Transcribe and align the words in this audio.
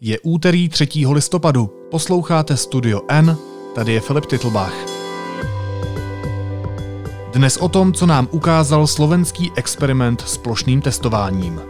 Je 0.00 0.16
úterý 0.24 0.68
3. 0.68 0.88
listopadu. 1.12 1.66
Posloucháte 1.90 2.56
Studio 2.56 3.00
N, 3.08 3.36
tady 3.74 3.92
je 3.92 4.00
Filip 4.00 4.26
Titlbach. 4.26 4.72
Dnes 7.32 7.56
o 7.56 7.68
tom, 7.68 7.92
co 7.92 8.06
nám 8.06 8.28
ukázal 8.30 8.86
slovenský 8.86 9.52
experiment 9.56 10.20
s 10.20 10.40
plošným 10.40 10.80
testováním. 10.80 11.60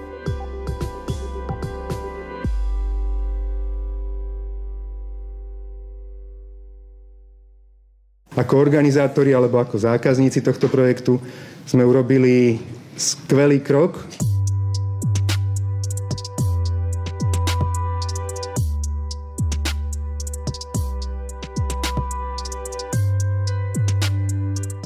Ako 8.39 8.61
organizátori 8.63 9.35
alebo 9.35 9.59
ako 9.59 9.75
zákazníci 9.75 10.39
tohto 10.39 10.71
projektu 10.71 11.19
sme 11.67 11.83
urobili 11.83 12.63
skvelý 12.95 13.59
krok. 13.59 14.07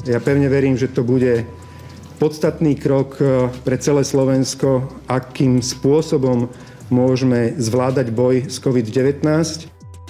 Ja 0.05 0.21
pevne 0.21 0.45
verím, 0.53 0.77
že 0.77 0.87
to 0.87 1.01
bude 1.01 1.49
podstatný 2.21 2.77
krok 2.77 3.17
e, 3.17 3.49
pre 3.65 3.73
celé 3.81 4.05
Slovensko, 4.05 4.85
akým 5.09 5.65
spôsobom 5.65 6.45
môžeme 6.93 7.57
zvládať 7.57 8.13
boj 8.13 8.45
s 8.45 8.61
COVID-19. 8.61 9.25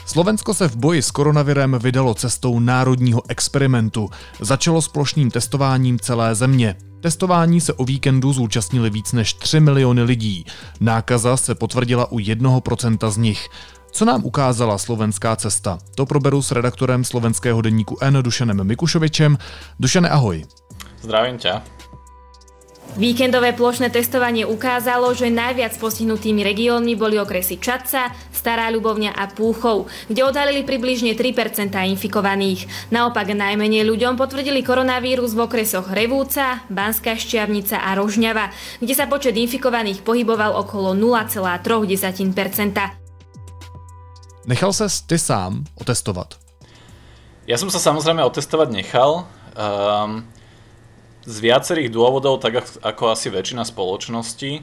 Slovensko 0.05 0.53
se 0.53 0.67
v 0.67 0.75
boji 0.75 1.01
s 1.01 1.11
koronavirem 1.11 1.79
vydalo 1.79 2.13
cestou 2.13 2.59
národního 2.59 3.21
experimentu. 3.27 4.09
Začalo 4.39 4.81
s 4.81 4.87
plošným 4.87 5.31
testováním 5.31 5.99
celé 5.99 6.35
země. 6.35 6.75
Testování 7.01 7.61
se 7.61 7.73
o 7.73 7.85
víkendu 7.85 8.33
zúčastnili 8.33 8.89
víc 8.89 9.13
než 9.13 9.33
3 9.33 9.59
miliony 9.59 10.03
lidí. 10.03 10.45
Nákaza 10.79 11.37
se 11.37 11.55
potvrdila 11.55 12.11
u 12.11 12.19
1% 12.19 13.09
z 13.09 13.17
nich. 13.17 13.49
Co 13.95 14.03
nám 14.03 14.27
ukázala 14.27 14.75
slovenská 14.75 15.39
cesta? 15.39 15.79
To 15.95 16.03
proberu 16.03 16.43
s 16.43 16.51
redaktorem 16.51 17.07
slovenského 17.07 17.55
denníku 17.63 17.95
N 18.03 18.19
Dušanem 18.19 18.59
Mikušovičem. 18.67 19.39
Dušane, 19.79 20.11
ahoj. 20.11 20.43
Zdravím 20.99 21.39
ťa. 21.39 21.63
Víkendové 22.99 23.55
plošné 23.55 23.95
testovanie 23.95 24.43
ukázalo, 24.43 25.15
že 25.15 25.31
najviac 25.31 25.79
postihnutými 25.79 26.43
regiónmi 26.43 26.99
boli 26.99 27.15
okresy 27.15 27.55
Čadca, 27.55 28.11
Stará 28.35 28.67
Ľubovňa 28.67 29.15
a 29.15 29.31
Púchov, 29.31 29.87
kde 30.11 30.27
odhalili 30.27 30.67
približne 30.67 31.15
3% 31.15 31.71
infikovaných. 31.95 32.67
Naopak 32.91 33.31
najmenej 33.31 33.87
ľuďom 33.87 34.19
potvrdili 34.19 34.59
koronavírus 34.59 35.31
v 35.31 35.47
okresoch 35.47 35.87
Revúca, 35.87 36.67
Banská 36.67 37.15
Šťavnica 37.15 37.79
a 37.79 37.95
Rožňava, 37.95 38.51
kde 38.83 38.91
sa 38.91 39.07
počet 39.07 39.39
infikovaných 39.39 40.03
pohyboval 40.03 40.51
okolo 40.59 40.91
0,3%. 40.99 43.04
Nechal 44.45 44.69
sa 44.77 44.85
ty 44.85 45.17
sám 45.17 45.65
otestovať? 45.81 46.37
Ja 47.49 47.57
som 47.57 47.73
sa 47.73 47.81
samozrejme 47.81 48.21
otestovať 48.25 48.69
nechal. 48.73 49.25
Um, 49.57 50.25
z 51.25 51.35
viacerých 51.41 51.89
dôvodov, 51.89 52.37
tak 52.37 52.61
ako 52.85 53.09
asi 53.09 53.33
väčšina 53.33 53.65
spoločností. 53.65 54.61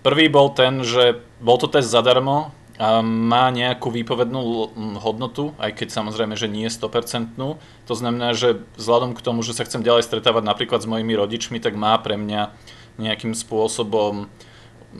Prvý 0.00 0.32
bol 0.32 0.56
ten, 0.56 0.80
že 0.80 1.20
bol 1.44 1.60
to 1.60 1.68
test 1.68 1.92
zadarmo 1.92 2.56
a 2.80 3.04
má 3.04 3.52
nejakú 3.52 3.92
výpovednú 3.92 4.72
hodnotu, 5.02 5.52
aj 5.60 5.76
keď 5.76 5.88
samozrejme, 5.92 6.32
že 6.32 6.48
nie 6.48 6.64
je 6.70 6.78
100%. 6.80 7.36
To 7.36 7.94
znamená, 7.94 8.32
že 8.32 8.64
vzhľadom 8.80 9.12
k 9.12 9.20
tomu, 9.20 9.44
že 9.44 9.52
sa 9.52 9.68
chcem 9.68 9.84
ďalej 9.84 10.08
stretávať 10.08 10.46
napríklad 10.48 10.80
s 10.80 10.88
mojimi 10.88 11.12
rodičmi, 11.12 11.60
tak 11.60 11.76
má 11.76 11.98
pre 12.00 12.16
mňa 12.16 12.56
nejakým 12.96 13.36
spôsobom 13.36 14.32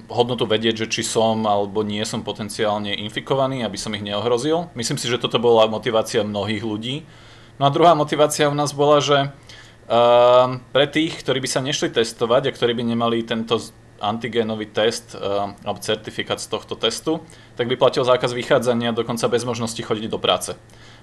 hodnotu 0.08 0.44
vedieť, 0.44 0.84
že 0.84 1.00
či 1.00 1.02
som 1.04 1.48
alebo 1.48 1.80
nie 1.80 2.04
som 2.04 2.20
potenciálne 2.20 2.92
infikovaný, 2.92 3.64
aby 3.64 3.78
som 3.80 3.92
ich 3.96 4.04
neohrozil. 4.04 4.68
Myslím 4.76 5.00
si, 5.00 5.08
že 5.08 5.20
toto 5.20 5.40
bola 5.40 5.64
motivácia 5.64 6.20
mnohých 6.24 6.64
ľudí. 6.64 7.08
No 7.56 7.66
a 7.66 7.74
druhá 7.74 7.96
motivácia 7.96 8.52
u 8.52 8.54
nás 8.54 8.76
bola, 8.76 9.00
že 9.00 9.18
uh, 9.28 10.60
pre 10.70 10.86
tých, 10.86 11.18
ktorí 11.24 11.42
by 11.42 11.48
sa 11.48 11.64
nešli 11.64 11.90
testovať 11.90 12.52
a 12.52 12.54
ktorí 12.54 12.76
by 12.76 12.84
nemali 12.84 13.24
tento 13.24 13.58
antigénový 13.98 14.70
test 14.70 15.16
uh, 15.18 15.56
alebo 15.66 15.82
certifikát 15.82 16.38
z 16.38 16.46
tohto 16.52 16.78
testu, 16.78 17.18
tak 17.58 17.66
by 17.66 17.74
platil 17.74 18.06
zákaz 18.06 18.30
vychádzania 18.30 18.94
dokonca 18.94 19.26
bez 19.26 19.42
možnosti 19.42 19.80
chodiť 19.80 20.06
do 20.06 20.22
práce. 20.22 20.54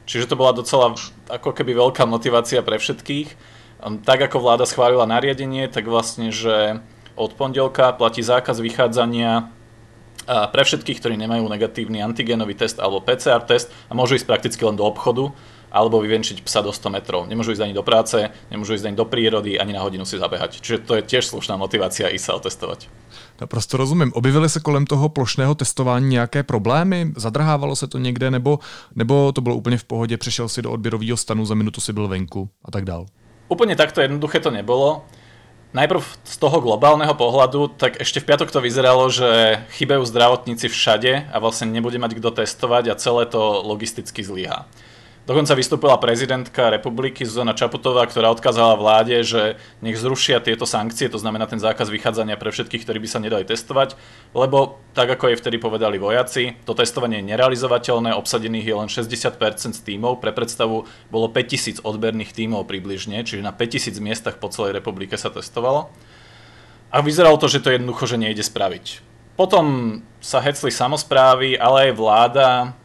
Čiže 0.06 0.32
to 0.32 0.40
bola 0.40 0.56
docela 0.56 0.94
ako 1.28 1.52
keby 1.52 1.76
veľká 1.76 2.06
motivácia 2.06 2.62
pre 2.62 2.78
všetkých. 2.80 3.34
Um, 3.84 4.00
tak 4.00 4.24
ako 4.24 4.40
vláda 4.40 4.64
schválila 4.70 5.10
nariadenie, 5.10 5.68
tak 5.68 5.90
vlastne, 5.90 6.30
že 6.32 6.80
od 7.16 7.34
pondelka 7.34 7.92
platí 7.92 8.24
zákaz 8.24 8.60
vychádzania 8.60 9.52
pre 10.26 10.64
všetkých, 10.66 11.00
ktorí 11.00 11.16
nemajú 11.22 11.46
negatívny 11.46 12.02
antigénový 12.02 12.58
test 12.58 12.82
alebo 12.82 13.00
PCR 13.00 13.46
test 13.46 13.70
a 13.90 13.94
môžu 13.94 14.18
ísť 14.18 14.26
prakticky 14.26 14.62
len 14.66 14.76
do 14.76 14.84
obchodu 14.84 15.32
alebo 15.76 16.00
vyvenčiť 16.00 16.40
psa 16.48 16.64
do 16.64 16.72
100 16.72 16.88
metrov. 16.88 17.28
Nemôžu 17.28 17.52
ísť 17.52 17.68
ani 17.68 17.76
do 17.76 17.84
práce, 17.84 18.16
nemôžu 18.48 18.80
ísť 18.80 18.88
ani 18.88 18.96
do 18.96 19.06
prírody, 19.06 19.60
ani 19.60 19.76
na 19.76 19.84
hodinu 19.84 20.08
si 20.08 20.16
zabehať. 20.16 20.64
Čiže 20.64 20.88
to 20.88 20.96
je 20.96 21.04
tiež 21.04 21.28
slušná 21.28 21.60
motivácia 21.60 22.08
ísť 22.08 22.26
sa 22.26 22.34
otestovať. 22.40 22.88
Naprosto 23.42 23.78
rozumím. 23.78 24.16
Objevily 24.16 24.50
se 24.50 24.60
kolem 24.60 24.88
toho 24.88 25.10
plošného 25.10 25.56
testování 25.56 26.10
nějaké 26.10 26.44
problémy? 26.44 27.12
Zadrhávalo 27.18 27.76
se 27.76 27.88
to 27.88 27.98
někde, 27.98 28.32
nebo, 28.32 28.60
nebo 28.96 29.32
to 29.32 29.42
bylo 29.42 29.56
úplně 29.56 29.78
v 29.78 29.84
pohodě, 29.84 30.18
přešel 30.18 30.50
si 30.50 30.62
do 30.62 30.72
odběrového 30.72 31.18
stanu, 31.18 31.46
za 31.46 31.56
minutu 31.56 31.82
si 31.82 31.94
byl 31.94 32.08
venku 32.08 32.50
a 32.66 32.72
tak 32.72 32.86
dál? 32.86 33.06
Úplne 33.46 33.78
takto 33.78 34.02
jednoduché 34.02 34.42
to 34.42 34.50
nebolo 34.50 35.06
najprv 35.76 36.00
z 36.24 36.36
toho 36.40 36.64
globálneho 36.64 37.12
pohľadu, 37.12 37.76
tak 37.76 38.00
ešte 38.00 38.24
v 38.24 38.32
piatok 38.32 38.48
to 38.48 38.64
vyzeralo, 38.64 39.12
že 39.12 39.60
chybajú 39.76 40.08
zdravotníci 40.08 40.72
všade 40.72 41.28
a 41.28 41.38
vlastne 41.44 41.68
nebude 41.68 42.00
mať 42.00 42.16
kto 42.16 42.32
testovať 42.32 42.96
a 42.96 43.00
celé 43.00 43.28
to 43.28 43.60
logisticky 43.68 44.24
zlyhá. 44.24 44.64
Dokonca 45.26 45.58
vystúpila 45.58 45.98
prezidentka 45.98 46.70
republiky 46.70 47.26
Zuzana 47.26 47.58
Čaputová, 47.58 48.06
ktorá 48.06 48.30
odkázala 48.30 48.78
vláde, 48.78 49.26
že 49.26 49.58
nech 49.82 49.98
zrušia 49.98 50.38
tieto 50.38 50.70
sankcie, 50.70 51.10
to 51.10 51.18
znamená 51.18 51.50
ten 51.50 51.58
zákaz 51.58 51.90
vychádzania 51.90 52.38
pre 52.38 52.54
všetkých, 52.54 52.86
ktorí 52.86 53.02
by 53.02 53.10
sa 53.10 53.18
nedali 53.18 53.42
testovať, 53.42 53.98
lebo 54.38 54.78
tak 54.94 55.10
ako 55.18 55.34
jej 55.34 55.42
vtedy 55.42 55.58
povedali 55.58 55.98
vojaci, 55.98 56.62
to 56.70 56.78
testovanie 56.78 57.26
je 57.26 57.34
nerealizovateľné, 57.34 58.14
obsadených 58.14 58.70
je 58.70 58.76
len 58.78 58.86
60% 58.86 59.74
z 59.74 59.82
tímov, 59.82 60.22
pre 60.22 60.30
predstavu 60.30 60.86
bolo 61.10 61.28
5000 61.34 61.82
odberných 61.82 62.30
tímov 62.30 62.70
približne, 62.70 63.26
čiže 63.26 63.42
na 63.42 63.50
5000 63.50 63.98
miestach 63.98 64.38
po 64.38 64.54
celej 64.54 64.78
republike 64.78 65.18
sa 65.18 65.34
testovalo. 65.34 65.90
A 66.94 67.02
vyzeralo 67.02 67.42
to, 67.42 67.50
že 67.50 67.66
to 67.66 67.74
jednoducho 67.74 68.06
že 68.06 68.22
nejde 68.22 68.46
spraviť. 68.46 69.02
Potom 69.42 70.00
sa 70.22 70.38
hecli 70.38 70.70
samozprávy, 70.70 71.58
ale 71.58 71.90
aj 71.90 71.98
vláda, 71.98 72.78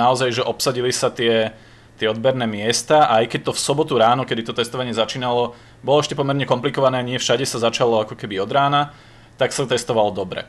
naozaj, 0.00 0.40
že 0.40 0.42
obsadili 0.42 0.88
sa 0.88 1.12
tie 1.12 1.52
tie 1.96 2.12
odberné 2.12 2.44
miesta 2.44 3.08
aj 3.08 3.32
keď 3.32 3.50
to 3.50 3.52
v 3.56 3.64
sobotu 3.64 3.94
ráno, 3.96 4.28
kedy 4.28 4.46
to 4.46 4.56
testovanie 4.56 4.92
začínalo, 4.92 5.56
bolo 5.80 5.98
ešte 6.00 6.14
pomerne 6.14 6.44
komplikované 6.44 7.00
nie 7.00 7.16
všade 7.16 7.48
sa 7.48 7.58
začalo 7.58 8.04
ako 8.04 8.14
keby 8.14 8.40
od 8.40 8.50
rána, 8.52 8.92
tak 9.40 9.52
sa 9.52 9.64
testovalo 9.64 10.12
dobre. 10.12 10.48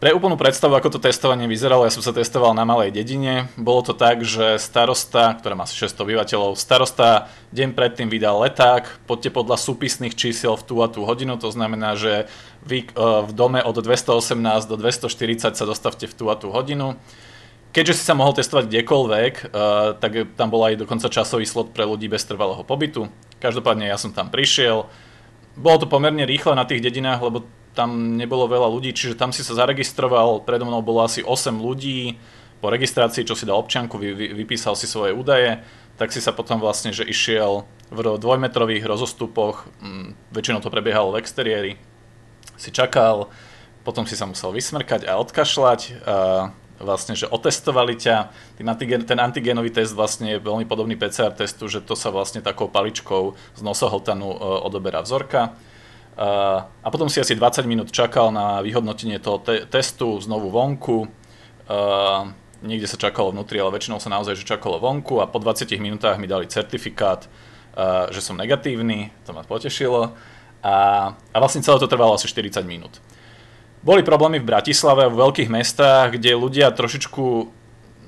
Pre 0.00 0.16
úplnú 0.16 0.40
predstavu, 0.40 0.72
ako 0.80 0.96
to 0.96 1.04
testovanie 1.04 1.44
vyzeralo, 1.44 1.84
ja 1.84 1.92
som 1.92 2.00
sa 2.00 2.16
testoval 2.16 2.56
na 2.56 2.64
malej 2.64 2.88
dedine. 2.88 3.52
Bolo 3.60 3.84
to 3.84 3.92
tak, 3.92 4.24
že 4.24 4.56
starosta, 4.56 5.36
ktorá 5.36 5.52
má 5.52 5.68
asi 5.68 5.76
600 5.76 6.08
obyvateľov, 6.08 6.56
starosta 6.56 7.28
deň 7.52 7.76
predtým 7.76 8.08
vydal 8.08 8.40
leták, 8.40 8.88
poďte 9.04 9.28
podľa 9.28 9.60
súpisných 9.60 10.16
čísiel 10.16 10.56
v 10.56 10.64
tú 10.64 10.80
a 10.80 10.88
tú 10.88 11.04
hodinu, 11.04 11.36
to 11.36 11.52
znamená, 11.52 12.00
že 12.00 12.32
vy 12.64 12.88
e, 12.88 12.96
v 12.96 13.30
dome 13.36 13.60
od 13.60 13.76
218 13.76 14.40
do 14.72 14.80
240 14.80 15.52
sa 15.52 15.64
dostavte 15.68 16.08
v 16.08 16.16
tú 16.16 16.32
a 16.32 16.34
tú 16.40 16.48
hodinu 16.48 16.96
keďže 17.70 17.98
si 17.98 18.02
sa 18.04 18.18
mohol 18.18 18.34
testovať 18.34 18.66
kdekoľvek, 18.66 19.34
uh, 19.50 19.96
tak 19.98 20.34
tam 20.34 20.48
bol 20.50 20.62
aj 20.66 20.82
dokonca 20.82 21.10
časový 21.10 21.46
slot 21.46 21.70
pre 21.74 21.86
ľudí 21.86 22.06
bez 22.10 22.22
trvalého 22.26 22.62
pobytu. 22.66 23.10
Každopádne 23.38 23.88
ja 23.88 23.98
som 23.98 24.10
tam 24.10 24.28
prišiel. 24.28 24.90
Bolo 25.58 25.76
to 25.82 25.86
pomerne 25.90 26.22
rýchle 26.26 26.54
na 26.54 26.66
tých 26.66 26.82
dedinách, 26.82 27.20
lebo 27.22 27.46
tam 27.74 28.18
nebolo 28.18 28.50
veľa 28.50 28.66
ľudí, 28.66 28.90
čiže 28.90 29.14
tam 29.14 29.30
si 29.30 29.46
sa 29.46 29.54
zaregistroval, 29.54 30.42
predo 30.42 30.66
mnou 30.66 30.82
bolo 30.82 31.06
asi 31.06 31.22
8 31.22 31.54
ľudí, 31.54 32.18
po 32.60 32.68
registrácii, 32.68 33.24
čo 33.24 33.32
si 33.32 33.48
dal 33.48 33.56
občianku, 33.56 33.96
vy, 33.96 34.12
vy, 34.12 34.26
vypísal 34.44 34.76
si 34.76 34.84
svoje 34.84 35.16
údaje, 35.16 35.64
tak 35.96 36.12
si 36.12 36.20
sa 36.20 36.36
potom 36.36 36.60
vlastne, 36.60 36.92
že 36.92 37.08
išiel 37.08 37.64
v 37.88 37.98
dvojmetrových 38.20 38.84
rozostupoch, 38.84 39.64
m, 39.80 40.12
mm, 40.12 40.36
väčšinou 40.36 40.60
to 40.60 40.68
prebiehalo 40.68 41.16
v 41.16 41.24
exteriéri, 41.24 41.72
si 42.60 42.68
čakal, 42.68 43.32
potom 43.80 44.04
si 44.04 44.12
sa 44.12 44.28
musel 44.28 44.52
vysmrkať 44.52 45.08
a 45.08 45.16
odkašľať. 45.16 45.80
A 46.04 46.16
vlastne, 46.80 47.12
že 47.12 47.28
otestovali 47.28 47.94
ťa. 47.94 48.32
Antigen, 48.64 49.04
ten 49.04 49.20
antigénový 49.20 49.68
test 49.70 49.92
vlastne 49.92 50.36
je 50.36 50.42
veľmi 50.42 50.64
podobný 50.64 50.96
PCR 50.96 51.30
testu, 51.36 51.68
že 51.68 51.84
to 51.84 51.92
sa 51.92 52.08
vlastne 52.08 52.40
takou 52.40 52.72
paličkou 52.72 53.36
z 53.54 53.60
nosohltanu 53.60 54.26
uh, 54.26 54.64
odoberá 54.64 55.04
vzorka. 55.04 55.52
Uh, 56.16 56.64
a 56.64 56.88
potom 56.88 57.06
si 57.12 57.20
asi 57.20 57.36
20 57.36 57.68
minút 57.68 57.88
čakal 57.92 58.32
na 58.32 58.64
vyhodnotenie 58.64 59.20
toho 59.20 59.38
te- 59.38 59.68
testu 59.68 60.16
znovu 60.18 60.48
vonku. 60.48 61.06
Uh, 61.70 62.32
niekde 62.64 62.88
sa 62.88 62.96
čakalo 62.96 63.30
vnútri, 63.30 63.60
ale 63.60 63.76
väčšinou 63.76 64.00
sa 64.00 64.12
naozaj 64.12 64.36
že 64.36 64.48
čakalo 64.48 64.80
vonku 64.80 65.20
a 65.20 65.28
po 65.28 65.40
20 65.40 65.68
minútach 65.80 66.16
mi 66.20 66.28
dali 66.28 66.44
certifikát, 66.44 67.24
že 68.12 68.20
som 68.20 68.36
negatívny, 68.36 69.08
to 69.24 69.32
ma 69.32 69.40
potešilo. 69.40 70.12
A, 70.60 70.76
a 71.16 71.36
vlastne 71.40 71.64
celé 71.64 71.80
to 71.80 71.88
trvalo 71.88 72.20
asi 72.20 72.28
40 72.28 72.60
minút. 72.68 73.00
Boli 73.80 74.04
problémy 74.04 74.44
v 74.44 74.48
Bratislave 74.48 75.08
v 75.08 75.20
veľkých 75.24 75.48
mestách, 75.48 76.20
kde 76.20 76.36
ľudia 76.36 76.68
trošičku 76.68 77.48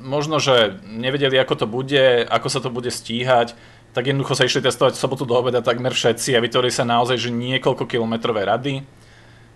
možno, 0.04 0.36
že 0.36 0.76
nevedeli, 0.84 1.38
ako 1.40 1.64
to 1.64 1.66
bude, 1.70 2.28
ako 2.28 2.48
sa 2.52 2.60
to 2.60 2.68
bude 2.68 2.92
stíhať, 2.92 3.56
tak 3.96 4.08
jednoducho 4.08 4.36
sa 4.36 4.44
išli 4.44 4.60
testovať 4.60 4.96
v 4.96 5.02
sobotu 5.02 5.24
do 5.24 5.32
obeda 5.32 5.64
takmer 5.64 5.96
všetci 5.96 6.36
a 6.36 6.44
vytvorili 6.44 6.72
sa 6.72 6.84
naozaj 6.84 7.16
že 7.16 7.30
niekoľko 7.32 7.88
kilometrové 7.88 8.44
rady. 8.44 8.84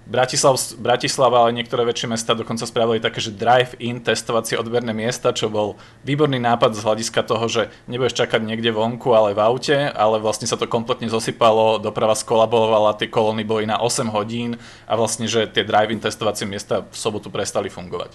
Bratislav, 0.06 0.54
Bratislava, 0.78 1.42
ale 1.42 1.58
niektoré 1.58 1.82
väčšie 1.82 2.06
mesta 2.06 2.38
dokonca 2.38 2.62
spravili 2.62 3.02
také, 3.02 3.18
že 3.18 3.34
drive-in 3.34 3.98
testovacie 3.98 4.54
odberné 4.54 4.94
miesta, 4.94 5.34
čo 5.34 5.50
bol 5.50 5.74
výborný 6.06 6.38
nápad 6.38 6.78
z 6.78 6.86
hľadiska 6.86 7.26
toho, 7.26 7.42
že 7.50 7.74
nebudeš 7.90 8.14
čakať 8.14 8.38
niekde 8.38 8.70
vonku, 8.70 9.10
ale 9.10 9.34
v 9.34 9.42
aute, 9.42 9.74
ale 9.90 10.22
vlastne 10.22 10.46
sa 10.46 10.54
to 10.54 10.70
kompletne 10.70 11.10
zosypalo, 11.10 11.82
doprava 11.82 12.14
skolabovala, 12.14 12.94
tie 12.94 13.10
kolóny 13.10 13.42
boli 13.42 13.66
na 13.66 13.82
8 13.82 14.06
hodín 14.14 14.62
a 14.86 14.94
vlastne, 14.94 15.26
že 15.26 15.50
tie 15.50 15.66
drive-in 15.66 15.98
testovacie 15.98 16.46
miesta 16.46 16.86
v 16.86 16.94
sobotu 16.94 17.26
prestali 17.26 17.66
fungovať. 17.66 18.14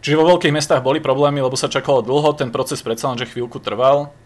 Čiže 0.00 0.16
vo 0.16 0.32
veľkých 0.32 0.56
mestách 0.56 0.80
boli 0.80 0.96
problémy, 0.96 1.44
lebo 1.44 1.60
sa 1.60 1.68
čakalo 1.68 2.00
dlho, 2.00 2.32
ten 2.40 2.48
proces 2.48 2.80
predsa 2.80 3.12
len, 3.12 3.20
že 3.20 3.28
chvíľku 3.28 3.60
trval, 3.60 4.16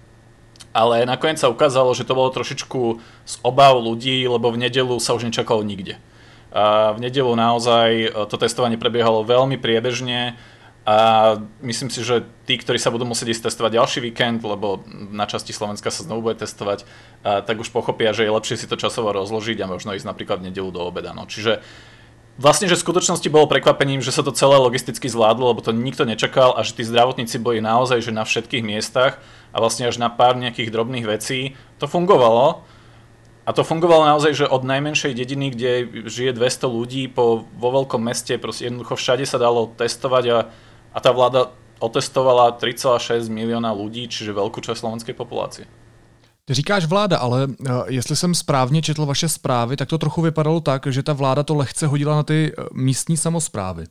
ale 0.70 1.02
nakoniec 1.02 1.42
sa 1.42 1.50
ukázalo, 1.50 1.98
že 1.98 2.06
to 2.06 2.14
bolo 2.14 2.30
trošičku 2.30 2.80
z 3.26 3.34
obav 3.42 3.74
ľudí, 3.82 4.22
lebo 4.30 4.54
v 4.54 4.70
nedelu 4.70 5.02
sa 5.02 5.18
už 5.18 5.26
nečakalo 5.26 5.66
nikde. 5.66 5.98
A 6.52 6.92
v 6.92 7.08
nedelu 7.08 7.32
naozaj 7.32 7.88
e, 7.90 8.08
to 8.28 8.36
testovanie 8.36 8.76
prebiehalo 8.76 9.24
veľmi 9.24 9.56
priebežne 9.56 10.36
a 10.82 10.96
myslím 11.62 11.94
si, 11.94 12.02
že 12.02 12.26
tí, 12.44 12.58
ktorí 12.58 12.74
sa 12.76 12.90
budú 12.90 13.06
musieť 13.06 13.38
ísť 13.38 13.48
testovať 13.48 13.78
ďalší 13.78 13.98
víkend, 14.02 14.42
lebo 14.42 14.82
na 15.14 15.30
časti 15.30 15.54
Slovenska 15.54 15.94
sa 15.94 16.02
znovu 16.02 16.28
bude 16.28 16.42
testovať, 16.42 16.84
a, 17.22 17.40
tak 17.40 17.56
už 17.62 17.72
pochopia, 17.72 18.12
že 18.12 18.28
je 18.28 18.34
lepšie 18.34 18.60
si 18.60 18.66
to 18.68 18.76
časovo 18.76 19.14
rozložiť 19.14 19.62
a 19.62 19.70
možno 19.70 19.94
ísť 19.96 20.04
napríklad 20.04 20.42
v 20.42 20.52
nedelu 20.52 20.68
do 20.68 20.82
obeda. 20.84 21.16
No. 21.16 21.24
Čiže 21.24 21.64
Vlastne, 22.40 22.64
že 22.64 22.80
v 22.80 22.84
skutočnosti 22.88 23.28
bolo 23.28 23.44
prekvapením, 23.44 24.00
že 24.00 24.08
sa 24.08 24.24
to 24.24 24.32
celé 24.32 24.56
logisticky 24.56 25.04
zvládlo, 25.04 25.52
lebo 25.52 25.60
to 25.60 25.68
nikto 25.68 26.08
nečakal 26.08 26.56
a 26.56 26.64
že 26.64 26.80
tí 26.80 26.80
zdravotníci 26.80 27.36
boli 27.36 27.60
naozaj 27.60 28.00
že 28.00 28.08
na 28.08 28.24
všetkých 28.24 28.64
miestach 28.64 29.20
a 29.52 29.60
vlastne 29.60 29.84
až 29.84 30.00
na 30.00 30.08
pár 30.08 30.40
nejakých 30.40 30.72
drobných 30.72 31.04
vecí 31.04 31.60
to 31.76 31.84
fungovalo. 31.84 32.64
A 33.42 33.50
to 33.50 33.66
fungovalo 33.66 34.06
naozaj, 34.06 34.38
že 34.38 34.46
od 34.46 34.62
najmenšej 34.62 35.18
dediny, 35.18 35.50
kde 35.50 35.70
žije 36.06 36.38
200 36.38 36.70
ľudí, 36.70 37.02
po, 37.10 37.42
vo 37.58 37.68
veľkom 37.74 37.98
meste, 37.98 38.38
proste 38.38 38.70
jednoducho 38.70 38.94
všade 38.94 39.26
sa 39.26 39.38
dalo 39.42 39.74
testovať 39.74 40.24
a, 40.30 40.38
a 40.94 40.98
tá 41.02 41.10
vláda 41.10 41.50
otestovala 41.82 42.54
3,6 42.54 43.26
milióna 43.26 43.74
ľudí, 43.74 44.06
čiže 44.06 44.30
veľkú 44.30 44.62
časť 44.62 44.78
slovenskej 44.78 45.14
populácie. 45.18 45.66
Ty 46.44 46.54
říkáš 46.54 46.84
vláda, 46.86 47.18
ale 47.18 47.46
uh, 47.46 47.82
jestli 47.86 48.16
jsem 48.16 48.34
správně 48.34 48.82
četl 48.82 49.06
vaše 49.06 49.28
zprávy, 49.28 49.76
tak 49.76 49.88
to 49.88 49.98
trochu 49.98 50.22
vypadalo 50.22 50.60
tak, 50.60 50.86
že 50.86 51.02
ta 51.02 51.12
vláda 51.12 51.42
to 51.42 51.54
lehce 51.54 51.86
hodila 51.86 52.16
na 52.16 52.22
ty 52.22 52.52
uh, 52.52 52.64
místní 52.72 53.16
samozprávy. 53.16 53.86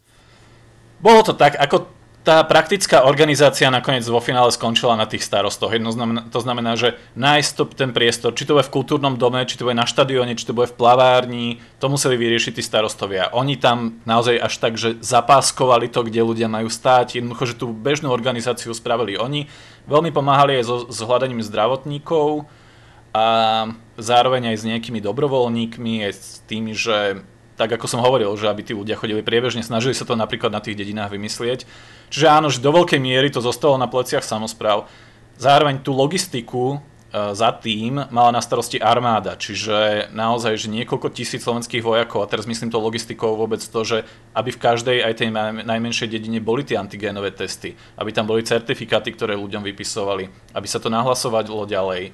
Bolo 1.01 1.24
to 1.24 1.33
tak, 1.33 1.56
ako 1.59 1.88
tá 2.21 2.45
praktická 2.45 3.01
organizácia 3.01 3.65
nakoniec 3.73 4.06
vo 4.06 4.21
finále 4.21 4.53
skončila 4.53 4.94
na 4.94 5.09
tých 5.09 5.25
starostoch. 5.25 5.73
Jedno 5.73 5.89
znamená, 5.89 6.29
to 6.29 6.38
znamená, 6.38 6.77
že 6.77 7.01
nájsť 7.18 7.73
ten 7.73 7.89
priestor, 7.89 8.38
či 8.38 8.45
to 8.45 8.53
bude 8.53 8.69
v 8.69 8.73
kultúrnom 8.77 9.18
dome, 9.18 9.41
či 9.50 9.57
to 9.57 9.65
bude 9.65 9.73
na 9.73 9.89
štadióne, 9.89 10.38
či 10.38 10.45
to 10.45 10.53
bude 10.53 10.69
v 10.69 10.77
plavárni, 10.77 11.57
to 11.81 11.89
museli 11.89 12.21
vyriešiť 12.21 12.53
tí 12.53 12.62
starostovia. 12.62 13.33
Oni 13.33 13.57
tam 13.57 13.97
naozaj 14.06 14.38
až 14.38 14.53
tak, 14.62 14.77
že 14.77 15.01
zapáskovali 15.01 15.89
to, 15.89 16.06
kde 16.06 16.21
ľudia 16.21 16.45
majú 16.45 16.69
stáť. 16.69 17.18
Jednoducho, 17.18 17.50
že 17.50 17.57
tú 17.57 17.73
bežnú 17.73 18.13
organizáciu 18.13 18.69
spravili 18.77 19.18
oni. 19.18 19.50
Veľmi 19.89 20.13
pomáhali 20.13 20.62
aj 20.62 20.63
so, 20.69 20.77
s 20.94 21.01
hľadaním 21.01 21.41
zdravotníkov 21.41 22.45
a 23.18 23.25
zároveň 23.97 24.53
aj 24.53 24.57
s 24.62 24.68
nejakými 24.69 25.01
dobrovoľníkmi, 25.01 26.06
aj 26.06 26.13
s 26.13 26.45
tým, 26.45 26.69
že 26.77 27.25
tak 27.61 27.77
ako 27.77 27.85
som 27.85 28.01
hovoril, 28.01 28.33
že 28.33 28.49
aby 28.49 28.65
tí 28.65 28.73
ľudia 28.73 28.97
chodili 28.97 29.21
priebežne, 29.21 29.61
snažili 29.61 29.93
sa 29.93 30.01
to 30.01 30.17
napríklad 30.17 30.49
na 30.49 30.57
tých 30.57 30.73
dedinách 30.73 31.13
vymyslieť. 31.13 31.69
Čiže 32.09 32.25
áno, 32.25 32.49
že 32.49 32.57
do 32.57 32.73
veľkej 32.73 32.97
miery 32.97 33.29
to 33.29 33.37
zostalo 33.37 33.77
na 33.77 33.85
pleciach 33.85 34.25
samozpráv. 34.25 34.89
Zároveň 35.37 35.85
tú 35.85 35.93
logistiku 35.93 36.81
e, 37.13 37.37
za 37.37 37.53
tým 37.53 38.01
mala 38.09 38.33
na 38.33 38.41
starosti 38.41 38.81
armáda, 38.81 39.37
čiže 39.37 40.09
naozaj, 40.09 40.57
že 40.57 40.73
niekoľko 40.73 41.13
tisíc 41.13 41.45
slovenských 41.45 41.85
vojakov, 41.85 42.25
a 42.25 42.31
teraz 42.33 42.49
myslím 42.49 42.73
to 42.73 42.81
logistikou 42.81 43.37
vôbec 43.37 43.61
to, 43.61 43.79
že 43.85 44.09
aby 44.33 44.49
v 44.49 44.61
každej 44.65 44.97
aj 45.05 45.13
tej 45.21 45.29
najmenšej 45.61 46.09
dedine 46.09 46.41
boli 46.41 46.65
tie 46.65 46.81
antigénové 46.81 47.29
testy, 47.29 47.77
aby 48.01 48.09
tam 48.09 48.25
boli 48.25 48.41
certifikáty, 48.41 49.13
ktoré 49.13 49.37
ľuďom 49.37 49.61
vypisovali, 49.69 50.57
aby 50.57 50.65
sa 50.65 50.81
to 50.81 50.89
nahlasovalo 50.89 51.69
ďalej. 51.69 52.09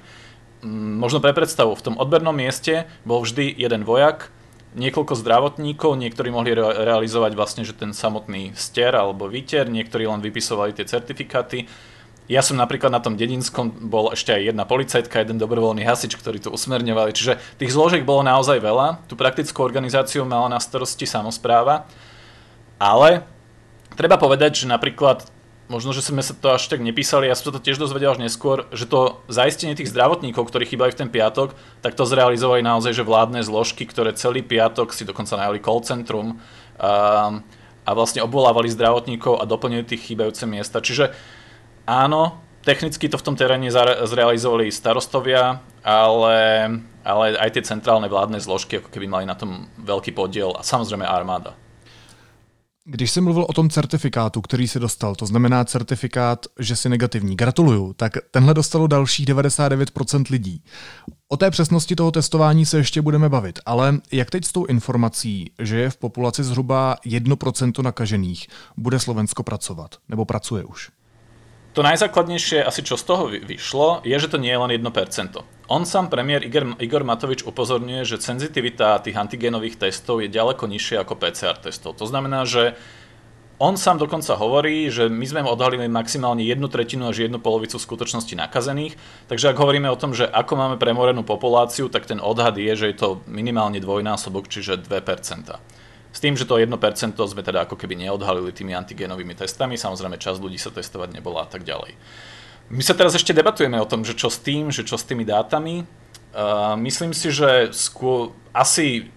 Mm, 0.60 1.00
možno 1.00 1.24
pre 1.24 1.32
predstavu, 1.32 1.72
v 1.72 1.84
tom 1.88 1.96
odbernom 1.96 2.36
mieste 2.36 2.84
bol 3.08 3.24
vždy 3.24 3.56
jeden 3.56 3.88
vojak, 3.88 4.28
niekoľko 4.76 5.14
zdravotníkov, 5.16 5.96
niektorí 5.96 6.28
mohli 6.28 6.52
re- 6.52 6.84
realizovať 6.84 7.32
vlastne 7.38 7.62
že 7.64 7.72
ten 7.72 7.96
samotný 7.96 8.52
stier 8.52 8.92
alebo 8.92 9.30
výter, 9.30 9.70
niektorí 9.70 10.04
len 10.04 10.20
vypisovali 10.20 10.76
tie 10.76 10.84
certifikáty. 10.84 11.64
Ja 12.28 12.44
som 12.44 12.60
napríklad 12.60 12.92
na 12.92 13.00
tom 13.00 13.16
dedinskom 13.16 13.88
bol 13.88 14.12
ešte 14.12 14.36
aj 14.36 14.52
jedna 14.52 14.68
policajtka, 14.68 15.24
jeden 15.24 15.40
dobrovoľný 15.40 15.80
hasič, 15.80 16.12
ktorí 16.12 16.44
to 16.44 16.52
usmerňovali. 16.52 17.16
Čiže 17.16 17.40
tých 17.56 17.72
zložiek 17.72 18.04
bolo 18.04 18.20
naozaj 18.20 18.60
veľa. 18.60 19.08
Tú 19.08 19.16
praktickú 19.16 19.64
organizáciu 19.64 20.28
mala 20.28 20.52
na 20.52 20.60
starosti 20.60 21.08
samozpráva. 21.08 21.88
Ale 22.76 23.24
treba 23.96 24.20
povedať, 24.20 24.60
že 24.60 24.66
napríklad 24.68 25.24
možno, 25.68 25.92
že 25.92 26.00
sme 26.00 26.24
sa 26.24 26.32
to 26.32 26.56
až 26.56 26.66
tak 26.72 26.80
nepísali, 26.80 27.28
ja 27.28 27.36
som 27.36 27.52
to 27.52 27.60
tiež 27.60 27.76
dozvedel 27.76 28.16
až 28.16 28.24
neskôr, 28.24 28.64
že 28.72 28.88
to 28.88 29.20
zaistenie 29.28 29.76
tých 29.76 29.92
zdravotníkov, 29.92 30.48
ktorí 30.48 30.64
chýbajú 30.64 30.96
v 30.96 31.00
ten 31.04 31.10
piatok, 31.12 31.52
tak 31.84 31.92
to 31.92 32.08
zrealizovali 32.08 32.64
naozaj, 32.64 32.96
že 32.96 33.04
vládne 33.04 33.44
zložky, 33.44 33.84
ktoré 33.84 34.16
celý 34.16 34.40
piatok 34.40 34.96
si 34.96 35.04
dokonca 35.04 35.36
najali 35.36 35.60
call 35.60 35.84
centrum 35.84 36.40
a, 36.80 37.36
a 37.84 37.90
vlastne 37.92 38.24
obvolávali 38.24 38.72
zdravotníkov 38.72 39.38
a 39.38 39.44
doplnili 39.44 39.84
tých 39.84 40.08
chýbajúce 40.08 40.48
miesta. 40.48 40.80
Čiže 40.80 41.12
áno, 41.84 42.40
technicky 42.64 43.06
to 43.12 43.20
v 43.20 43.26
tom 43.28 43.36
teréne 43.36 43.68
zrealizovali 44.08 44.72
starostovia, 44.72 45.60
ale, 45.84 46.36
ale 47.04 47.24
aj 47.36 47.60
tie 47.60 47.62
centrálne 47.64 48.08
vládne 48.08 48.40
zložky 48.40 48.80
ako 48.80 48.88
keby 48.88 49.04
mali 49.04 49.24
na 49.28 49.36
tom 49.36 49.68
veľký 49.84 50.16
podiel 50.16 50.56
a 50.56 50.64
samozrejme 50.64 51.04
armáda. 51.04 51.56
Když 52.90 53.10
jsi 53.10 53.20
mluvil 53.20 53.46
o 53.48 53.52
tom 53.52 53.70
certifikátu, 53.70 54.40
který 54.40 54.68
si 54.68 54.80
dostal, 54.80 55.14
to 55.14 55.26
znamená 55.26 55.64
certifikát, 55.64 56.46
že 56.58 56.76
jsi 56.76 56.88
negativní, 56.88 57.36
gratuluju, 57.36 57.92
tak 57.92 58.12
tenhle 58.30 58.54
dostalo 58.54 58.86
dalších 58.86 59.26
99% 59.26 60.24
lidí. 60.30 60.62
O 61.28 61.36
té 61.36 61.50
přesnosti 61.50 61.96
toho 61.96 62.10
testování 62.10 62.66
se 62.66 62.78
ještě 62.78 63.02
budeme 63.02 63.28
bavit, 63.28 63.58
ale 63.66 63.98
jak 64.12 64.30
teď 64.30 64.44
s 64.44 64.52
tou 64.52 64.64
informací, 64.64 65.52
že 65.58 65.78
je 65.78 65.90
v 65.90 65.96
populaci 65.96 66.44
zhruba 66.44 66.96
1% 67.06 67.82
nakažených, 67.82 68.46
bude 68.76 68.98
Slovensko 68.98 69.42
pracovat? 69.42 69.96
Nebo 70.08 70.24
pracuje 70.24 70.64
už? 70.64 70.90
To 71.72 71.82
najzákladnejšie 71.82 72.64
asi 72.64 72.82
čo 72.82 72.96
z 72.96 73.02
toho 73.02 73.28
vyšlo, 73.28 74.00
je, 74.04 74.20
že 74.20 74.28
to 74.28 74.36
nie 74.36 74.50
je 74.50 74.58
len 74.58 74.70
1%. 74.70 75.44
On 75.68 75.84
sám 75.84 76.08
premiér 76.08 76.48
Igor, 76.48 76.80
Igor 76.80 77.04
Matovič 77.04 77.44
upozorňuje, 77.44 78.00
že 78.08 78.16
senzitivita 78.16 79.04
tých 79.04 79.20
antigénových 79.20 79.76
testov 79.76 80.24
je 80.24 80.32
ďaleko 80.32 80.64
nižšia 80.64 81.04
ako 81.04 81.20
PCR 81.20 81.60
testov. 81.60 81.92
To 82.00 82.08
znamená, 82.08 82.48
že 82.48 82.72
on 83.60 83.76
sám 83.76 84.00
dokonca 84.00 84.32
hovorí, 84.32 84.88
že 84.88 85.12
my 85.12 85.26
sme 85.28 85.44
odhalili 85.44 85.84
maximálne 85.92 86.40
jednu 86.40 86.72
tretinu 86.72 87.04
až 87.12 87.28
jednu 87.28 87.36
polovicu 87.36 87.76
skutočnosti 87.76 88.32
nakazených, 88.32 88.96
takže 89.28 89.52
ak 89.52 89.60
hovoríme 89.60 89.92
o 89.92 90.00
tom, 90.00 90.16
že 90.16 90.24
ako 90.24 90.56
máme 90.56 90.76
premorenú 90.80 91.20
populáciu, 91.20 91.92
tak 91.92 92.08
ten 92.08 92.16
odhad 92.16 92.56
je, 92.56 92.72
že 92.72 92.86
je 92.88 92.96
to 92.96 93.20
minimálne 93.28 93.76
dvojnásobok, 93.76 94.48
čiže 94.48 94.80
2%. 94.88 94.96
S 96.08 96.18
tým, 96.24 96.32
že 96.32 96.48
to 96.48 96.56
1% 96.56 96.72
sme 97.12 97.42
teda 97.44 97.68
ako 97.68 97.76
keby 97.76 98.08
neodhalili 98.08 98.56
tými 98.56 98.72
antigénovými 98.72 99.36
testami, 99.36 99.76
samozrejme 99.76 100.16
čas 100.16 100.40
ľudí 100.40 100.56
sa 100.56 100.72
testovať 100.72 101.12
nebola 101.12 101.44
a 101.44 101.48
tak 101.50 101.68
ďalej. 101.68 101.92
My 102.68 102.84
sa 102.84 102.92
teraz 102.92 103.16
ešte 103.16 103.32
debatujeme 103.32 103.80
o 103.80 103.88
tom, 103.88 104.04
že 104.04 104.12
čo 104.12 104.28
s 104.28 104.40
tým, 104.40 104.68
že 104.68 104.84
čo 104.84 105.00
s 105.00 105.08
tými 105.08 105.24
dátami. 105.24 105.88
Uh, 106.36 106.76
myslím 106.84 107.16
si, 107.16 107.32
že 107.32 107.72
skôr 107.72 108.36
asi 108.52 109.08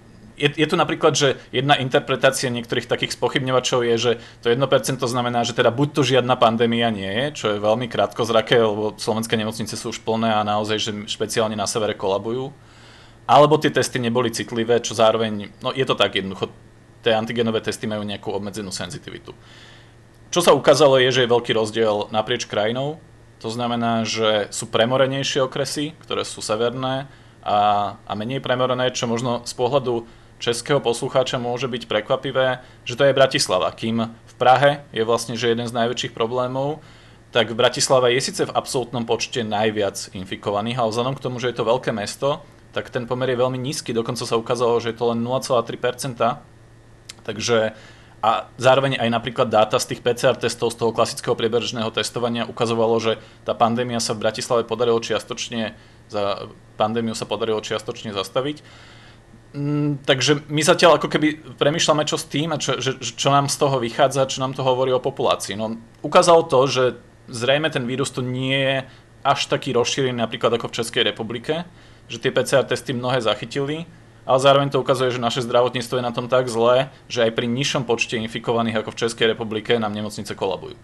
je, 0.42 0.50
je 0.58 0.68
tu 0.68 0.74
napríklad, 0.74 1.14
že 1.14 1.38
jedna 1.54 1.78
interpretácia 1.78 2.50
niektorých 2.50 2.90
takých 2.90 3.14
spochybňovačov 3.14 3.86
je, 3.86 3.96
že 3.98 4.12
to 4.42 4.50
1% 4.50 4.58
znamená, 5.06 5.46
že 5.46 5.54
teda 5.54 5.70
buď 5.70 5.88
to 5.94 6.02
žiadna 6.02 6.34
pandémia 6.34 6.90
nie 6.90 7.08
je, 7.08 7.26
čo 7.38 7.46
je 7.54 7.62
veľmi 7.62 7.86
krátkozraké, 7.86 8.58
lebo 8.58 8.98
slovenské 8.98 9.38
nemocnice 9.38 9.78
sú 9.78 9.94
už 9.94 10.02
plné 10.02 10.34
a 10.34 10.42
naozaj, 10.42 10.78
že 10.82 10.92
špeciálne 11.06 11.54
na 11.54 11.70
severe 11.70 11.94
kolabujú. 11.94 12.50
Alebo 13.30 13.62
tie 13.62 13.70
testy 13.70 14.02
neboli 14.02 14.34
citlivé, 14.34 14.82
čo 14.82 14.98
zároveň, 14.98 15.54
no 15.62 15.70
je 15.72 15.86
to 15.86 15.94
tak 15.94 16.18
jednoducho, 16.18 16.50
tie 17.06 17.14
antigenové 17.14 17.62
testy 17.62 17.86
majú 17.86 18.02
nejakú 18.02 18.34
obmedzenú 18.34 18.74
senzitivitu. 18.74 19.38
Čo 20.34 20.42
sa 20.42 20.58
ukázalo 20.58 20.98
je, 20.98 21.12
že 21.12 21.22
je 21.28 21.34
veľký 21.34 21.54
rozdiel 21.54 22.10
naprieč 22.10 22.50
krajinou. 22.50 22.98
To 23.42 23.50
znamená, 23.50 24.06
že 24.06 24.48
sú 24.54 24.70
premorenejšie 24.70 25.42
okresy, 25.42 25.98
ktoré 26.06 26.22
sú 26.22 26.46
severné 26.46 27.10
a, 27.42 27.94
a 28.06 28.12
menej 28.14 28.40
premorené, 28.40 28.94
čo 28.94 29.10
možno 29.10 29.42
z 29.42 29.54
pohľadu 29.58 30.06
českého 30.38 30.78
poslucháča 30.82 31.42
môže 31.42 31.66
byť 31.66 31.90
prekvapivé, 31.90 32.62
že 32.86 32.98
to 32.98 33.06
je 33.06 33.18
Bratislava. 33.18 33.74
Kým 33.74 34.10
v 34.10 34.34
Prahe 34.38 34.86
je 34.94 35.02
vlastne 35.06 35.34
že 35.38 35.50
jeden 35.50 35.66
z 35.66 35.74
najväčších 35.74 36.14
problémov, 36.14 36.82
tak 37.34 37.50
v 37.50 37.58
Bratislave 37.58 38.14
je 38.14 38.22
síce 38.22 38.42
v 38.46 38.54
absolútnom 38.54 39.06
počte 39.06 39.42
najviac 39.42 40.14
infikovaných, 40.14 40.78
ale 40.78 40.92
vzhľadom 40.94 41.16
k 41.18 41.24
tomu, 41.24 41.38
že 41.42 41.50
je 41.50 41.58
to 41.58 41.70
veľké 41.70 41.92
mesto, 41.96 42.46
tak 42.74 42.94
ten 42.94 43.10
pomer 43.10 43.34
je 43.34 43.42
veľmi 43.42 43.58
nízky. 43.58 43.96
Dokonca 43.96 44.24
sa 44.24 44.38
ukázalo, 44.38 44.80
že 44.84 44.94
je 44.94 44.98
to 45.00 45.12
len 45.16 45.20
0,3% 45.24 46.18
Takže 47.22 47.78
a 48.22 48.46
zároveň 48.62 49.02
aj 49.02 49.10
napríklad 49.10 49.50
dáta 49.50 49.82
z 49.82 49.94
tých 49.94 50.06
PCR 50.06 50.38
testov, 50.38 50.70
z 50.70 50.78
toho 50.78 50.94
klasického 50.94 51.34
priebežného 51.34 51.90
testovania 51.90 52.46
ukazovalo, 52.46 53.02
že 53.02 53.18
tá 53.42 53.58
pandémia 53.58 53.98
sa 53.98 54.14
v 54.14 54.22
Bratislave 54.22 54.62
podarilo 54.62 55.02
čiastočne, 55.02 55.74
za 56.06 56.46
pandémiu 56.78 57.18
sa 57.18 57.26
podarilo 57.26 57.66
čiastočne 57.66 58.14
zastaviť. 58.14 58.62
Mm, 59.52 60.06
takže 60.06 60.48
my 60.48 60.62
zatiaľ 60.64 61.02
ako 61.02 61.10
keby 61.12 61.58
premyšľame, 61.58 62.06
čo 62.06 62.16
s 62.16 62.30
tým 62.30 62.54
a 62.54 62.62
čo, 62.62 62.78
že, 62.78 63.02
čo 63.02 63.34
nám 63.34 63.50
z 63.50 63.58
toho 63.58 63.82
vychádza, 63.82 64.30
čo 64.30 64.40
nám 64.40 64.54
to 64.56 64.62
hovorí 64.64 64.94
o 64.94 65.04
populácii. 65.04 65.58
No, 65.58 65.76
ukázalo 66.06 66.46
to, 66.46 66.70
že 66.70 66.84
zrejme 67.28 67.68
ten 67.74 67.84
vírus 67.84 68.14
tu 68.14 68.22
nie 68.22 68.56
je 68.56 68.78
až 69.26 69.50
taký 69.50 69.74
rozšírený 69.74 70.18
napríklad 70.18 70.56
ako 70.56 70.70
v 70.70 70.78
Českej 70.82 71.04
republike, 71.10 71.66
že 72.06 72.22
tie 72.22 72.32
PCR 72.32 72.64
testy 72.64 72.94
mnohé 72.96 73.20
zachytili, 73.20 73.86
ale 74.26 74.40
zároveň 74.40 74.70
to 74.70 74.82
ukazuje, 74.82 75.16
že 75.16 75.24
naše 75.24 75.42
zdravotníctvo 75.46 75.98
je 75.98 76.08
na 76.08 76.14
tom 76.14 76.28
tak 76.28 76.50
zlé, 76.50 76.90
že 77.08 77.26
aj 77.26 77.32
pri 77.34 77.48
nižšom 77.50 77.84
počte 77.86 78.18
infikovaných 78.18 78.82
ako 78.82 78.94
v 78.94 79.00
Českej 79.08 79.28
republike 79.34 79.78
nám 79.80 79.94
nemocnice 79.94 80.36
kolabujú. 80.36 80.76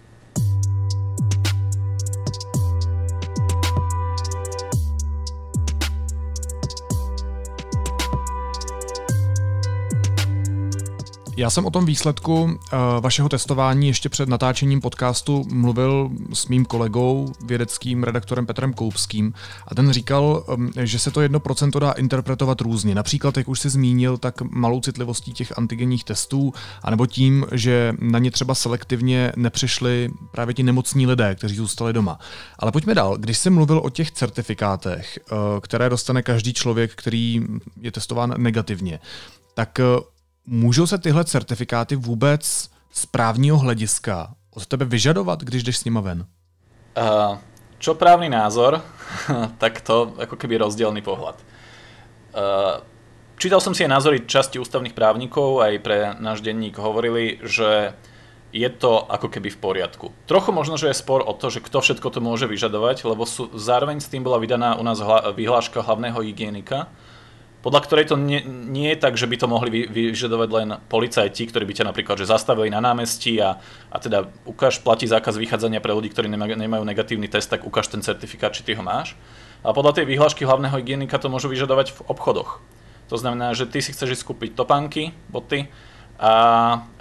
Já 11.38 11.50
jsem 11.50 11.66
o 11.66 11.70
tom 11.70 11.86
výsledku 11.86 12.44
uh, 12.44 12.58
vašeho 13.00 13.30
testování 13.30 13.88
ještě 13.88 14.10
před 14.10 14.30
natáčením 14.30 14.82
podcastu 14.82 15.46
mluvil 15.52 16.10
s 16.34 16.48
mým 16.48 16.66
kolegou, 16.66 17.34
vědeckým 17.46 18.04
redaktorem 18.04 18.46
Petrem 18.46 18.74
Koupským 18.74 19.34
a 19.68 19.76
ten 19.76 19.92
říkal, 19.92 20.44
um, 20.48 20.72
že 20.84 21.00
se 21.00 21.12
to 21.12 21.22
jedno 21.22 21.40
procento 21.40 21.80
dá 21.80 21.92
interpretovat 21.92 22.62
různě. 22.62 22.96
Například, 22.96 23.38
jak 23.38 23.48
už 23.48 23.60
si 23.60 23.70
zmínil, 23.70 24.18
tak 24.18 24.42
malou 24.42 24.82
citlivostí 24.82 25.34
těch 25.34 25.58
antigenních 25.58 26.04
testů, 26.04 26.54
anebo 26.84 27.06
tím, 27.06 27.46
že 27.52 27.94
na 28.00 28.20
ně 28.20 28.32
třeba 28.32 28.56
selektivně 28.56 29.32
nepřišli 29.36 30.10
právě 30.32 30.54
ti 30.54 30.64
nemocní 30.64 31.08
lidé, 31.08 31.36
kteří 31.36 31.56
zůstali 31.56 31.94
doma. 31.94 32.20
Ale 32.60 32.72
pojďme 32.72 32.96
dál. 32.96 33.18
Když 33.18 33.38
jsi 33.38 33.50
mluvil 33.50 33.82
o 33.84 33.90
těch 33.90 34.12
certifikátech, 34.12 35.20
uh, 35.32 35.38
které 35.62 35.90
dostane 35.90 36.22
každý 36.22 36.54
člověk, 36.54 36.92
který 36.96 37.42
je 37.82 37.92
testován 37.92 38.34
negativně, 38.38 39.00
tak 39.54 39.80
uh, 39.80 40.04
Můžou 40.50 40.88
se 40.88 40.98
tyhle 40.98 41.26
certifikáty 41.26 41.96
vůbec 41.96 42.70
z 42.92 43.06
právního 43.06 43.58
hlediska 43.58 44.34
od 44.56 44.66
tebe 44.66 44.86
vyžadovat, 44.86 45.44
když 45.44 45.64
jdeš 45.64 45.78
s 45.78 45.86
nima 45.86 46.02
ven? 46.02 46.26
Uh, 46.98 47.38
čo 47.80 47.94
právny 47.94 48.30
názor, 48.30 48.82
tak 49.62 49.82
to 49.82 50.16
ako 50.18 50.40
keby 50.40 50.58
rozdielný 50.58 51.04
pohľad. 51.04 51.36
Uh, 52.32 52.80
čítal 53.38 53.60
som 53.60 53.76
si 53.76 53.84
aj 53.84 53.92
názory 53.92 54.24
časti 54.24 54.56
ústavných 54.56 54.96
právnikov, 54.96 55.62
aj 55.62 55.84
pre 55.84 56.16
náš 56.16 56.40
denník 56.40 56.80
hovorili, 56.80 57.44
že 57.44 57.92
je 58.56 58.70
to 58.72 59.04
ako 59.04 59.28
keby 59.28 59.52
v 59.52 59.60
poriadku. 59.60 60.16
Trochu 60.32 60.56
možno, 60.56 60.80
že 60.80 60.88
je 60.88 60.98
spor 60.98 61.28
o 61.28 61.36
to, 61.36 61.52
že 61.52 61.60
kto 61.60 61.84
všetko 61.84 62.08
to 62.08 62.24
môže 62.24 62.48
vyžadovať, 62.48 63.04
lebo 63.04 63.28
sú, 63.28 63.52
zároveň 63.52 64.00
s 64.00 64.08
tým 64.08 64.24
bola 64.24 64.40
vydaná 64.40 64.80
u 64.80 64.84
nás 64.88 65.04
hla, 65.04 65.36
vyhláška 65.36 65.84
hlavného 65.84 66.24
hygienika, 66.24 66.88
podľa 67.66 67.82
ktorej 67.90 68.06
to 68.14 68.16
nie, 68.16 68.46
nie 68.46 68.94
je 68.94 69.02
tak, 69.02 69.18
že 69.18 69.26
by 69.26 69.36
to 69.42 69.48
mohli 69.50 69.70
vy, 69.74 69.82
vyžadovať 70.14 70.50
len 70.54 70.70
policajti, 70.88 71.50
ktorí 71.50 71.66
by 71.66 71.74
ťa 71.74 71.86
napríklad 71.90 72.22
že 72.22 72.30
zastavili 72.30 72.70
na 72.70 72.80
námestí 72.80 73.42
a, 73.42 73.58
a 73.90 73.98
teda 73.98 74.30
ukáž, 74.46 74.80
platí 74.86 75.10
zákaz 75.10 75.42
vychádzania 75.42 75.82
pre 75.82 75.92
ľudí, 75.92 76.14
ktorí 76.14 76.30
nemajú, 76.30 76.54
nemajú 76.54 76.84
negatívny 76.86 77.26
test, 77.26 77.50
tak 77.50 77.66
ukáž 77.66 77.90
ten 77.90 78.06
certifikát, 78.06 78.54
či 78.54 78.62
ty 78.62 78.78
ho 78.78 78.86
máš. 78.86 79.18
A 79.66 79.74
podľa 79.74 80.00
tej 80.00 80.06
vyhlášky 80.06 80.46
hlavného 80.46 80.78
hygienika 80.78 81.18
to 81.18 81.34
môžu 81.34 81.50
vyžadovať 81.50 81.98
v 81.98 82.00
obchodoch. 82.08 82.62
To 83.10 83.16
znamená, 83.18 83.58
že 83.58 83.66
ty 83.66 83.82
si 83.82 83.96
chceš 83.96 84.22
ísť 84.22 84.24
kúpiť 84.30 84.52
topánky, 84.54 85.16
boty 85.32 85.72
a, 86.20 86.34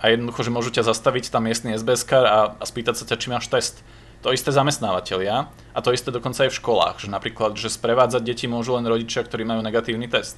a 0.00 0.04
jednoducho, 0.08 0.44
že 0.46 0.54
môžu 0.54 0.70
ťa 0.72 0.88
zastaviť 0.88 1.28
tam 1.32 1.48
miestny 1.48 1.76
SBS 1.76 2.06
a, 2.12 2.56
a 2.56 2.64
spýtať 2.64 2.94
sa 2.96 3.04
ťa, 3.04 3.16
či 3.20 3.28
máš 3.28 3.46
test. 3.48 3.84
To 4.26 4.34
isté 4.34 4.50
zamestnávateľia 4.50 5.46
a 5.46 5.78
to 5.78 5.94
isté 5.94 6.10
dokonca 6.10 6.42
aj 6.42 6.50
v 6.50 6.58
školách, 6.58 6.96
že 6.98 7.08
napríklad, 7.14 7.54
že 7.54 7.70
sprevádzať 7.70 8.26
deti 8.26 8.50
môžu 8.50 8.74
len 8.74 8.82
rodičia, 8.82 9.22
ktorí 9.22 9.46
majú 9.46 9.62
negatívny 9.62 10.10
test 10.10 10.34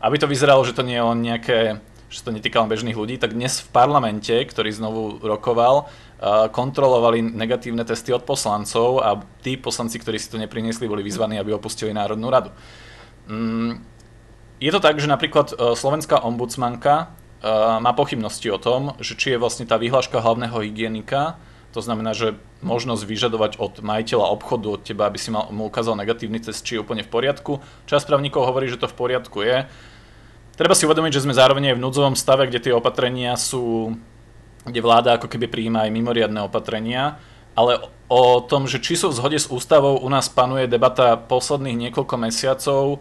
aby 0.00 0.16
to 0.18 0.30
vyzeralo, 0.30 0.62
že 0.62 0.74
to 0.74 0.86
nie 0.86 0.94
je 0.94 1.04
len 1.04 1.18
nejaké, 1.22 1.58
že 2.08 2.22
to 2.22 2.30
netýka 2.30 2.62
len 2.62 2.70
bežných 2.70 2.96
ľudí, 2.96 3.18
tak 3.18 3.34
dnes 3.34 3.58
v 3.58 3.68
parlamente, 3.74 4.32
ktorý 4.32 4.70
znovu 4.70 5.18
rokoval, 5.18 5.90
kontrolovali 6.50 7.22
negatívne 7.22 7.82
testy 7.86 8.14
od 8.14 8.26
poslancov 8.26 9.02
a 9.02 9.18
tí 9.42 9.58
poslanci, 9.58 9.98
ktorí 9.98 10.18
si 10.18 10.30
to 10.30 10.38
nepriniesli, 10.38 10.90
boli 10.90 11.02
vyzvaní, 11.02 11.38
aby 11.38 11.54
opustili 11.54 11.94
Národnú 11.94 12.30
radu. 12.30 12.50
Mm, 13.30 13.82
je 14.58 14.70
to 14.74 14.82
tak, 14.82 14.98
že 14.98 15.06
napríklad 15.06 15.54
e, 15.54 15.78
slovenská 15.78 16.24
ombudsmanka 16.26 16.94
e, 16.98 17.06
má 17.78 17.92
pochybnosti 17.94 18.50
o 18.50 18.58
tom, 18.58 18.98
že 18.98 19.14
či 19.14 19.36
je 19.36 19.38
vlastne 19.38 19.68
tá 19.68 19.78
vyhláška 19.78 20.18
hlavného 20.18 20.58
hygienika, 20.58 21.38
to 21.72 21.84
znamená, 21.84 22.16
že 22.16 22.40
možnosť 22.64 23.04
vyžadovať 23.04 23.52
od 23.60 23.84
majiteľa 23.84 24.26
obchodu, 24.32 24.80
od 24.80 24.82
teba, 24.82 25.04
aby 25.04 25.20
si 25.20 25.28
mal, 25.28 25.52
mu 25.52 25.68
ukázal 25.68 26.00
negatívny 26.00 26.40
test, 26.40 26.64
či 26.64 26.80
je 26.80 26.82
úplne 26.82 27.04
v 27.04 27.12
poriadku. 27.12 27.60
Časť 27.84 28.08
právnikov 28.08 28.48
hovorí, 28.48 28.72
že 28.72 28.80
to 28.80 28.88
v 28.88 28.96
poriadku 28.96 29.44
je. 29.44 29.68
Treba 30.56 30.74
si 30.74 30.88
uvedomiť, 30.88 31.12
že 31.14 31.24
sme 31.28 31.36
zároveň 31.36 31.70
aj 31.70 31.76
v 31.78 31.84
núdzovom 31.84 32.16
stave, 32.18 32.48
kde 32.48 32.58
tie 32.58 32.72
opatrenia 32.74 33.36
sú, 33.38 33.94
kde 34.64 34.80
vláda 34.82 35.20
ako 35.20 35.30
keby 35.30 35.46
prijíma 35.46 35.86
aj 35.86 35.94
mimoriadne 35.94 36.40
opatrenia, 36.42 37.20
ale 37.54 37.78
o 38.10 38.40
tom, 38.40 38.64
že 38.66 38.80
či 38.80 38.96
sú 38.96 39.12
v 39.12 39.18
zhode 39.20 39.38
s 39.38 39.46
ústavou, 39.52 40.00
u 40.00 40.08
nás 40.08 40.26
panuje 40.26 40.66
debata 40.66 41.20
posledných 41.20 41.88
niekoľko 41.88 42.14
mesiacov 42.16 42.82
e, 42.90 42.98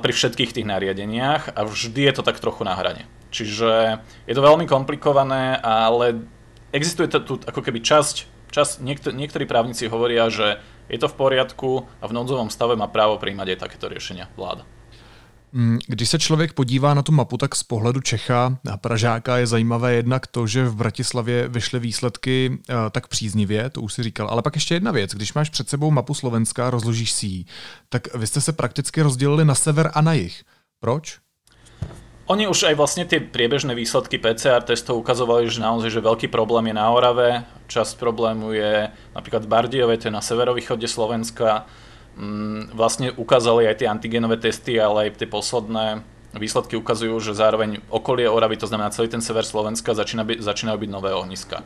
pri 0.00 0.12
všetkých 0.16 0.58
tých 0.58 0.66
nariadeniach 0.66 1.54
a 1.54 1.60
vždy 1.68 2.08
je 2.08 2.14
to 2.16 2.26
tak 2.26 2.40
trochu 2.40 2.64
na 2.64 2.74
hrane. 2.74 3.04
Čiže 3.32 4.02
je 4.26 4.34
to 4.34 4.42
veľmi 4.42 4.66
komplikované, 4.66 5.60
ale 5.60 6.24
existuje 6.72 7.08
tu 7.08 7.38
ako 7.46 7.60
keby 7.60 7.80
časť, 7.80 8.16
časť 8.50 8.72
niektor- 8.80 9.14
niektorí 9.14 9.44
právnici 9.46 9.88
hovoria, 9.88 10.28
že 10.32 10.58
je 10.88 10.98
to 10.98 11.08
v 11.08 11.16
poriadku 11.16 11.86
a 12.00 12.04
v 12.08 12.12
núdzovom 12.16 12.50
stave 12.50 12.76
má 12.76 12.88
právo 12.88 13.16
príjmať 13.16 13.56
aj 13.56 13.58
takéto 13.64 13.88
riešenia 13.88 14.28
vláda. 14.36 14.64
Mm, 15.52 15.78
když 15.86 16.08
se 16.08 16.18
člověk 16.18 16.52
podívá 16.52 16.94
na 16.94 17.02
tu 17.02 17.12
mapu, 17.12 17.36
tak 17.36 17.54
z 17.54 17.62
pohledu 17.62 18.00
Čecha 18.00 18.58
a 18.70 18.76
Pražáka 18.76 19.36
je 19.36 19.46
zajímavé 19.46 19.94
jednak 19.94 20.26
to, 20.26 20.46
že 20.46 20.68
v 20.68 20.76
Bratislavě 20.76 21.48
vyšly 21.48 21.80
výsledky 21.80 22.50
uh, 22.50 22.74
tak 22.90 23.08
příznivě, 23.08 23.70
to 23.70 23.80
už 23.80 23.92
si 23.92 24.02
říkal. 24.02 24.28
Ale 24.28 24.42
pak 24.42 24.54
ještě 24.54 24.74
jedna 24.74 24.92
věc, 24.92 25.14
když 25.14 25.34
máš 25.34 25.50
před 25.50 25.68
sebou 25.68 25.90
mapu 25.90 26.14
Slovenska, 26.14 26.70
rozložíš 26.70 27.12
si 27.12 27.26
ji, 27.26 27.44
tak 27.88 28.14
vy 28.14 28.26
jste 28.26 28.40
se 28.40 28.52
prakticky 28.52 29.02
rozdělili 29.02 29.44
na 29.44 29.54
sever 29.54 29.90
a 29.94 30.00
na 30.00 30.12
jih. 30.12 30.42
Proč? 30.80 31.21
Oni 32.30 32.46
už 32.46 32.70
aj 32.70 32.78
vlastne 32.78 33.02
tie 33.02 33.18
priebežné 33.18 33.74
výsledky 33.74 34.16
PCR 34.16 34.62
testov 34.62 35.02
ukazovali, 35.02 35.50
že 35.50 35.58
naozaj 35.58 35.90
že 35.90 36.06
veľký 36.06 36.30
problém 36.30 36.70
je 36.70 36.74
na 36.78 36.86
Orave, 36.94 37.42
časť 37.66 37.98
problému 37.98 38.54
je 38.54 38.94
napríklad 39.10 39.42
v 39.42 39.50
Bardiove, 39.50 39.98
to 39.98 40.06
je 40.06 40.14
na 40.14 40.22
severovýchode 40.22 40.86
Slovenska, 40.86 41.66
Mm, 42.12 42.76
vlastne 42.76 43.08
ukázali 43.16 43.64
aj 43.64 43.80
tie 43.80 43.88
antigenové 43.88 44.36
testy, 44.36 44.76
ale 44.76 45.08
aj 45.08 45.16
tie 45.16 45.28
posledné 45.28 46.04
výsledky 46.36 46.76
ukazujú, 46.76 47.16
že 47.24 47.32
zároveň 47.32 47.80
okolie 47.88 48.28
Oravy, 48.28 48.60
to 48.60 48.68
znamená 48.68 48.92
celý 48.92 49.08
ten 49.08 49.24
sever 49.24 49.48
Slovenska, 49.48 49.96
začína 49.96 50.24
by, 50.24 50.36
začínajú 50.40 50.76
byť 50.76 50.90
nové 50.92 51.12
ohniska. 51.16 51.64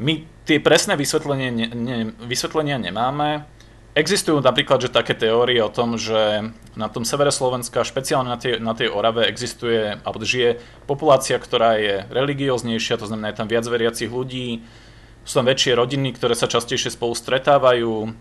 My 0.00 0.24
tie 0.48 0.60
presné 0.60 0.96
vysvetlenie, 0.96 1.48
ne, 1.52 1.66
ne, 1.72 1.96
vysvetlenia 2.24 2.80
nemáme. 2.80 3.44
Existujú 3.96 4.44
napríklad 4.44 4.84
že 4.84 4.92
také 4.92 5.16
teórie 5.16 5.56
o 5.64 5.72
tom, 5.72 5.96
že 5.96 6.52
na 6.76 6.92
tom 6.92 7.08
severe 7.08 7.32
Slovenska, 7.32 7.80
špeciálne 7.80 8.28
na 8.28 8.36
tej, 8.36 8.60
na 8.60 8.76
tej 8.76 8.92
Orave, 8.92 9.24
existuje 9.24 9.96
alebo 10.04 10.20
žije 10.20 10.60
populácia, 10.84 11.40
ktorá 11.40 11.80
je 11.80 12.04
religióznejšia, 12.12 13.00
to 13.00 13.08
znamená, 13.08 13.32
je 13.32 13.40
tam 13.40 13.48
viac 13.48 13.64
veriacich 13.64 14.12
ľudí, 14.12 14.60
sú 15.24 15.40
tam 15.40 15.48
väčšie 15.48 15.72
rodiny, 15.72 16.12
ktoré 16.12 16.36
sa 16.36 16.44
častejšie 16.44 16.92
spolu 16.92 17.16
stretávajú, 17.16 18.12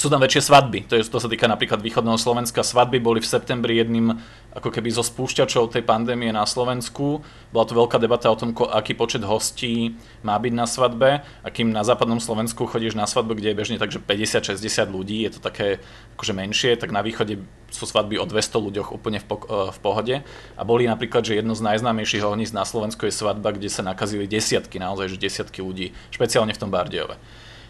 sú 0.00 0.08
tam 0.08 0.24
väčšie 0.24 0.48
svadby. 0.48 0.88
To, 0.88 0.96
je, 0.96 1.04
to 1.04 1.20
sa 1.20 1.28
týka 1.28 1.44
napríklad 1.44 1.84
východného 1.84 2.16
Slovenska. 2.16 2.64
Svadby 2.64 3.04
boli 3.04 3.20
v 3.20 3.28
septembri 3.28 3.76
jedným 3.76 4.16
ako 4.56 4.72
keby 4.72 4.88
zo 4.88 5.04
spúšťačov 5.04 5.76
tej 5.76 5.84
pandémie 5.84 6.32
na 6.32 6.48
Slovensku. 6.48 7.20
Bola 7.52 7.68
tu 7.68 7.76
veľká 7.76 8.00
debata 8.00 8.32
o 8.32 8.40
tom, 8.40 8.56
aký 8.56 8.96
počet 8.96 9.20
hostí 9.20 10.00
má 10.24 10.40
byť 10.40 10.52
na 10.56 10.64
svadbe. 10.64 11.20
A 11.20 11.48
kým 11.52 11.68
na 11.68 11.84
západnom 11.84 12.16
Slovensku 12.16 12.64
chodíš 12.64 12.96
na 12.96 13.04
svadbu, 13.04 13.36
kde 13.36 13.52
je 13.52 13.58
bežne 13.60 13.76
takže 13.76 14.00
50-60 14.00 14.88
ľudí, 14.88 15.20
je 15.28 15.36
to 15.36 15.40
také 15.44 15.84
akože 16.16 16.32
menšie, 16.32 16.80
tak 16.80 16.96
na 16.96 17.04
východe 17.04 17.36
sú 17.68 17.84
svadby 17.84 18.16
o 18.16 18.24
200 18.24 18.56
ľuďoch 18.56 18.96
úplne 18.96 19.20
v, 19.20 19.26
po, 19.28 19.36
e, 19.44 19.68
v 19.68 19.78
pohode. 19.84 20.16
A 20.56 20.62
boli 20.64 20.88
napríklad, 20.88 21.28
že 21.28 21.36
jedno 21.36 21.52
z 21.52 21.60
najznámejších 21.60 22.24
ohnízd 22.24 22.56
na 22.56 22.64
Slovensku 22.64 23.04
je 23.04 23.12
svadba, 23.12 23.52
kde 23.52 23.68
sa 23.68 23.84
nakazili 23.84 24.24
desiatky, 24.24 24.80
naozaj 24.80 25.12
že 25.12 25.20
desiatky 25.20 25.60
ľudí, 25.60 25.92
špeciálne 26.08 26.56
v 26.56 26.60
tom 26.64 26.72
Bardiove. 26.72 27.20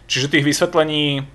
Čiže 0.07 0.31
tých 0.31 0.47
vysvetlení 0.47 1.27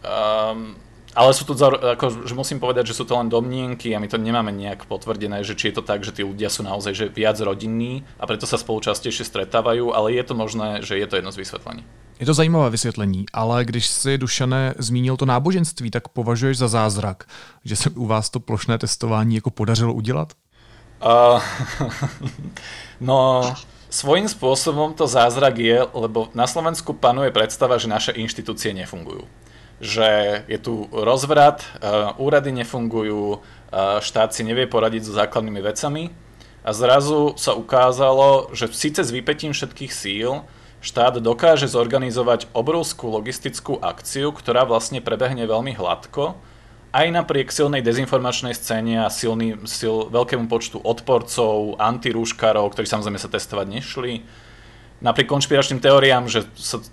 Um, 0.00 0.76
ale 1.14 1.34
sú 1.34 1.42
to, 1.42 1.58
ako, 1.74 2.22
že 2.22 2.34
musím 2.38 2.62
povedať, 2.62 2.94
že 2.94 2.96
sú 2.96 3.02
to 3.02 3.18
len 3.18 3.26
domnienky 3.26 3.90
a 3.90 3.98
my 3.98 4.06
to 4.06 4.14
nemáme 4.14 4.54
nejak 4.54 4.86
potvrdené, 4.86 5.42
že 5.42 5.58
či 5.58 5.68
je 5.68 5.82
to 5.82 5.82
tak, 5.82 6.06
že 6.06 6.14
tí 6.14 6.22
ľudia 6.22 6.46
sú 6.46 6.62
naozaj 6.62 6.94
že 6.94 7.06
viac 7.10 7.34
rodinní 7.42 8.06
a 8.14 8.30
preto 8.30 8.46
sa 8.46 8.54
spolu 8.54 8.78
častejšie 8.78 9.26
stretávajú, 9.26 9.90
ale 9.90 10.14
je 10.14 10.22
to 10.22 10.34
možné, 10.38 10.86
že 10.86 11.02
je 11.02 11.06
to 11.10 11.18
jedno 11.18 11.34
z 11.34 11.42
vysvetlení. 11.42 11.82
Je 12.20 12.26
to 12.26 12.34
zajímavé 12.34 12.70
vysvětlení, 12.70 13.26
ale 13.32 13.64
když 13.64 13.86
si 13.86 14.18
Dušané 14.18 14.74
zmínil 14.78 15.16
to 15.16 15.26
náboženství, 15.26 15.90
tak 15.90 16.08
považuješ 16.08 16.58
za 16.58 16.68
zázrak, 16.68 17.24
že 17.64 17.76
se 17.76 17.90
u 17.90 18.06
vás 18.06 18.30
to 18.30 18.40
plošné 18.40 18.78
testování 18.78 19.34
jako 19.34 19.50
podařilo 19.50 19.94
udělat? 19.94 20.32
Uh, 21.02 21.42
no, 23.00 23.42
Svojím 23.90 24.30
spôsobom 24.30 24.94
to 24.94 25.10
zázrak 25.10 25.58
je, 25.58 25.82
lebo 25.82 26.30
na 26.30 26.46
Slovensku 26.46 26.94
panuje 26.94 27.34
predstava, 27.34 27.74
že 27.74 27.90
naše 27.90 28.14
inštitúcie 28.14 28.70
nefungujú. 28.70 29.26
Že 29.80 30.08
je 30.44 30.58
tu 30.60 30.86
rozvrat, 30.92 31.64
úrady 32.20 32.52
nefungujú, 32.52 33.40
štát 34.04 34.36
si 34.36 34.44
nevie 34.44 34.68
poradiť 34.68 35.08
so 35.08 35.16
základnými 35.16 35.64
vecami. 35.64 36.12
A 36.60 36.76
zrazu 36.76 37.32
sa 37.40 37.56
ukázalo, 37.56 38.52
že 38.52 38.68
síce 38.76 39.00
s 39.00 39.08
vypetím 39.08 39.56
všetkých 39.56 39.88
síl 39.88 40.44
štát 40.84 41.20
dokáže 41.20 41.68
zorganizovať 41.68 42.52
obrovskú 42.52 43.08
logistickú 43.08 43.80
akciu, 43.80 44.32
ktorá 44.32 44.68
vlastne 44.68 45.00
prebehne 45.04 45.44
veľmi 45.44 45.76
hladko, 45.76 46.36
aj 46.90 47.06
napriek 47.12 47.52
silnej 47.54 47.84
dezinformačnej 47.84 48.56
scéne 48.56 49.04
a 49.04 49.12
silný, 49.12 49.60
sil, 49.64 50.10
veľkému 50.10 50.50
počtu 50.50 50.82
odporcov, 50.82 51.78
antirúškarov, 51.78 52.72
ktorí 52.74 52.88
samozrejme 52.88 53.20
sa 53.20 53.30
testovať 53.30 53.66
nešli, 53.70 54.24
napriek 55.00 55.28
konšpiračným 55.28 55.80
teóriám, 55.80 56.28
že 56.28 56.44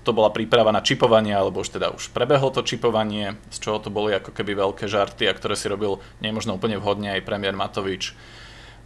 to 0.03 0.11
bola 0.11 0.31
príprava 0.31 0.71
na 0.71 0.83
čipovanie, 0.83 1.35
alebo 1.35 1.63
už 1.63 1.75
teda 1.79 1.91
už 1.91 2.11
prebehlo 2.11 2.51
to 2.51 2.63
čipovanie, 2.63 3.35
z 3.51 3.57
čoho 3.59 3.77
to 3.83 3.91
boli 3.91 4.15
ako 4.15 4.31
keby 4.31 4.55
veľké 4.55 4.87
žarty 4.87 5.27
a 5.27 5.35
ktoré 5.35 5.55
si 5.55 5.67
robil 5.67 5.99
nemožno 6.23 6.55
úplne 6.55 6.79
vhodne 6.79 7.13
aj 7.15 7.27
premiér 7.27 7.55
Matovič 7.55 8.15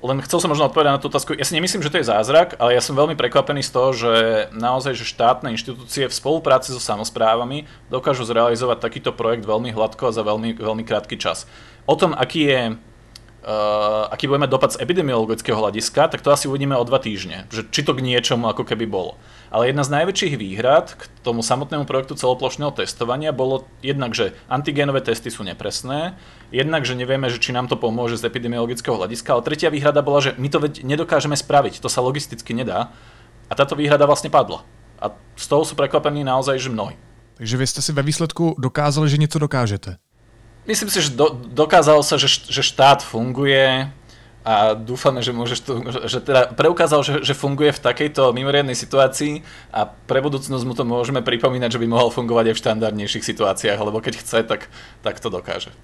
len 0.01 0.17
chcel 0.25 0.41
som 0.41 0.49
možno 0.49 0.65
odpovedať 0.65 0.97
na 0.97 1.01
tú 1.01 1.13
otázku. 1.13 1.37
Ja 1.37 1.45
si 1.45 1.53
nemyslím, 1.53 1.85
že 1.85 1.93
to 1.93 2.01
je 2.01 2.09
zázrak, 2.09 2.57
ale 2.57 2.73
ja 2.73 2.81
som 2.81 2.97
veľmi 2.97 3.13
prekvapený 3.13 3.61
z 3.61 3.71
toho, 3.71 3.89
že 3.93 4.13
naozaj, 4.49 4.97
že 4.97 5.05
štátne 5.05 5.53
inštitúcie 5.53 6.09
v 6.09 6.17
spolupráci 6.17 6.73
so 6.73 6.81
samozprávami 6.81 7.69
dokážu 7.93 8.25
zrealizovať 8.25 8.81
takýto 8.81 9.13
projekt 9.13 9.45
veľmi 9.45 9.69
hladko 9.69 10.09
a 10.09 10.15
za 10.15 10.25
veľmi, 10.25 10.57
veľmi 10.57 10.83
krátky 10.83 11.21
čas. 11.21 11.45
O 11.85 11.93
tom, 11.93 12.17
aký 12.17 12.49
je 12.49 12.61
Uh, 13.41 14.05
aký 14.13 14.29
budeme 14.29 14.45
dopad 14.45 14.77
z 14.77 14.85
epidemiologického 14.85 15.57
hľadiska, 15.57 16.13
tak 16.13 16.21
to 16.21 16.29
asi 16.29 16.45
uvidíme 16.45 16.77
o 16.77 16.85
dva 16.85 17.01
týždne. 17.01 17.49
Že 17.49 17.73
či 17.73 17.81
to 17.81 17.97
k 17.97 18.05
niečomu 18.05 18.45
ako 18.45 18.61
keby 18.61 18.85
bolo. 18.85 19.17
Ale 19.49 19.73
jedna 19.73 19.81
z 19.81 19.97
najväčších 19.97 20.37
výhrad 20.37 20.93
k 20.93 21.09
tomu 21.25 21.41
samotnému 21.41 21.89
projektu 21.89 22.13
celoplošného 22.13 22.69
testovania 22.69 23.33
bolo 23.33 23.65
jednak, 23.81 24.13
že 24.13 24.37
antigénové 24.45 25.01
testy 25.01 25.33
sú 25.33 25.41
nepresné, 25.41 26.13
jednak, 26.53 26.85
že 26.85 26.93
nevieme, 26.93 27.33
že 27.33 27.41
či 27.41 27.49
nám 27.49 27.65
to 27.65 27.81
pomôže 27.81 28.21
z 28.21 28.29
epidemiologického 28.29 28.93
hľadiska, 28.93 29.33
ale 29.33 29.41
tretia 29.41 29.73
výhrada 29.73 30.05
bola, 30.05 30.21
že 30.21 30.37
my 30.37 30.45
to 30.45 30.61
nedokážeme 30.85 31.33
spraviť, 31.33 31.81
to 31.81 31.89
sa 31.89 32.05
logisticky 32.05 32.53
nedá. 32.53 32.93
A 33.49 33.57
táto 33.57 33.73
výhrada 33.73 34.05
vlastne 34.05 34.29
padla. 34.29 34.61
A 35.01 35.17
z 35.33 35.45
toho 35.49 35.65
sú 35.65 35.73
prekvapení 35.73 36.21
naozaj, 36.21 36.61
že 36.61 36.69
mnohí. 36.69 36.93
Takže 37.41 37.57
vy 37.57 37.65
ste 37.65 37.81
si 37.81 37.89
ve 37.89 38.05
výsledku 38.05 38.53
dokázali, 38.61 39.09
že 39.09 39.17
něco 39.17 39.39
dokážete. 39.39 39.97
Myslím 40.71 40.87
si, 40.87 41.03
že 41.03 41.11
do, 41.11 41.35
dokázalo 41.35 41.99
sa, 41.99 42.15
že, 42.15 42.31
že 42.47 42.63
štát 42.63 43.03
funguje 43.03 43.91
a 44.41 44.71
dúfame, 44.71 45.19
že, 45.19 45.35
môžeš 45.35 45.59
tu, 45.67 45.83
že 46.07 46.23
teda 46.23 46.55
preukázal, 46.55 47.03
že, 47.03 47.13
že 47.27 47.35
funguje 47.35 47.75
v 47.75 47.83
takejto 47.83 48.31
mimoriadnej 48.31 48.73
situácii 48.73 49.43
a 49.69 49.83
pre 49.85 50.23
budúcnosť 50.23 50.63
mu 50.63 50.71
to 50.71 50.87
môžeme 50.87 51.19
pripomínať, 51.19 51.75
že 51.75 51.81
by 51.83 51.87
mohol 51.91 52.07
fungovať 52.07 52.49
aj 52.49 52.55
v 52.55 52.61
štandardnejších 52.63 53.27
situáciách, 53.27 53.83
lebo 53.83 53.99
keď 53.99 54.23
chce, 54.23 54.47
tak, 54.47 54.71
tak 55.03 55.19
to 55.19 55.27
dokáže. 55.27 55.75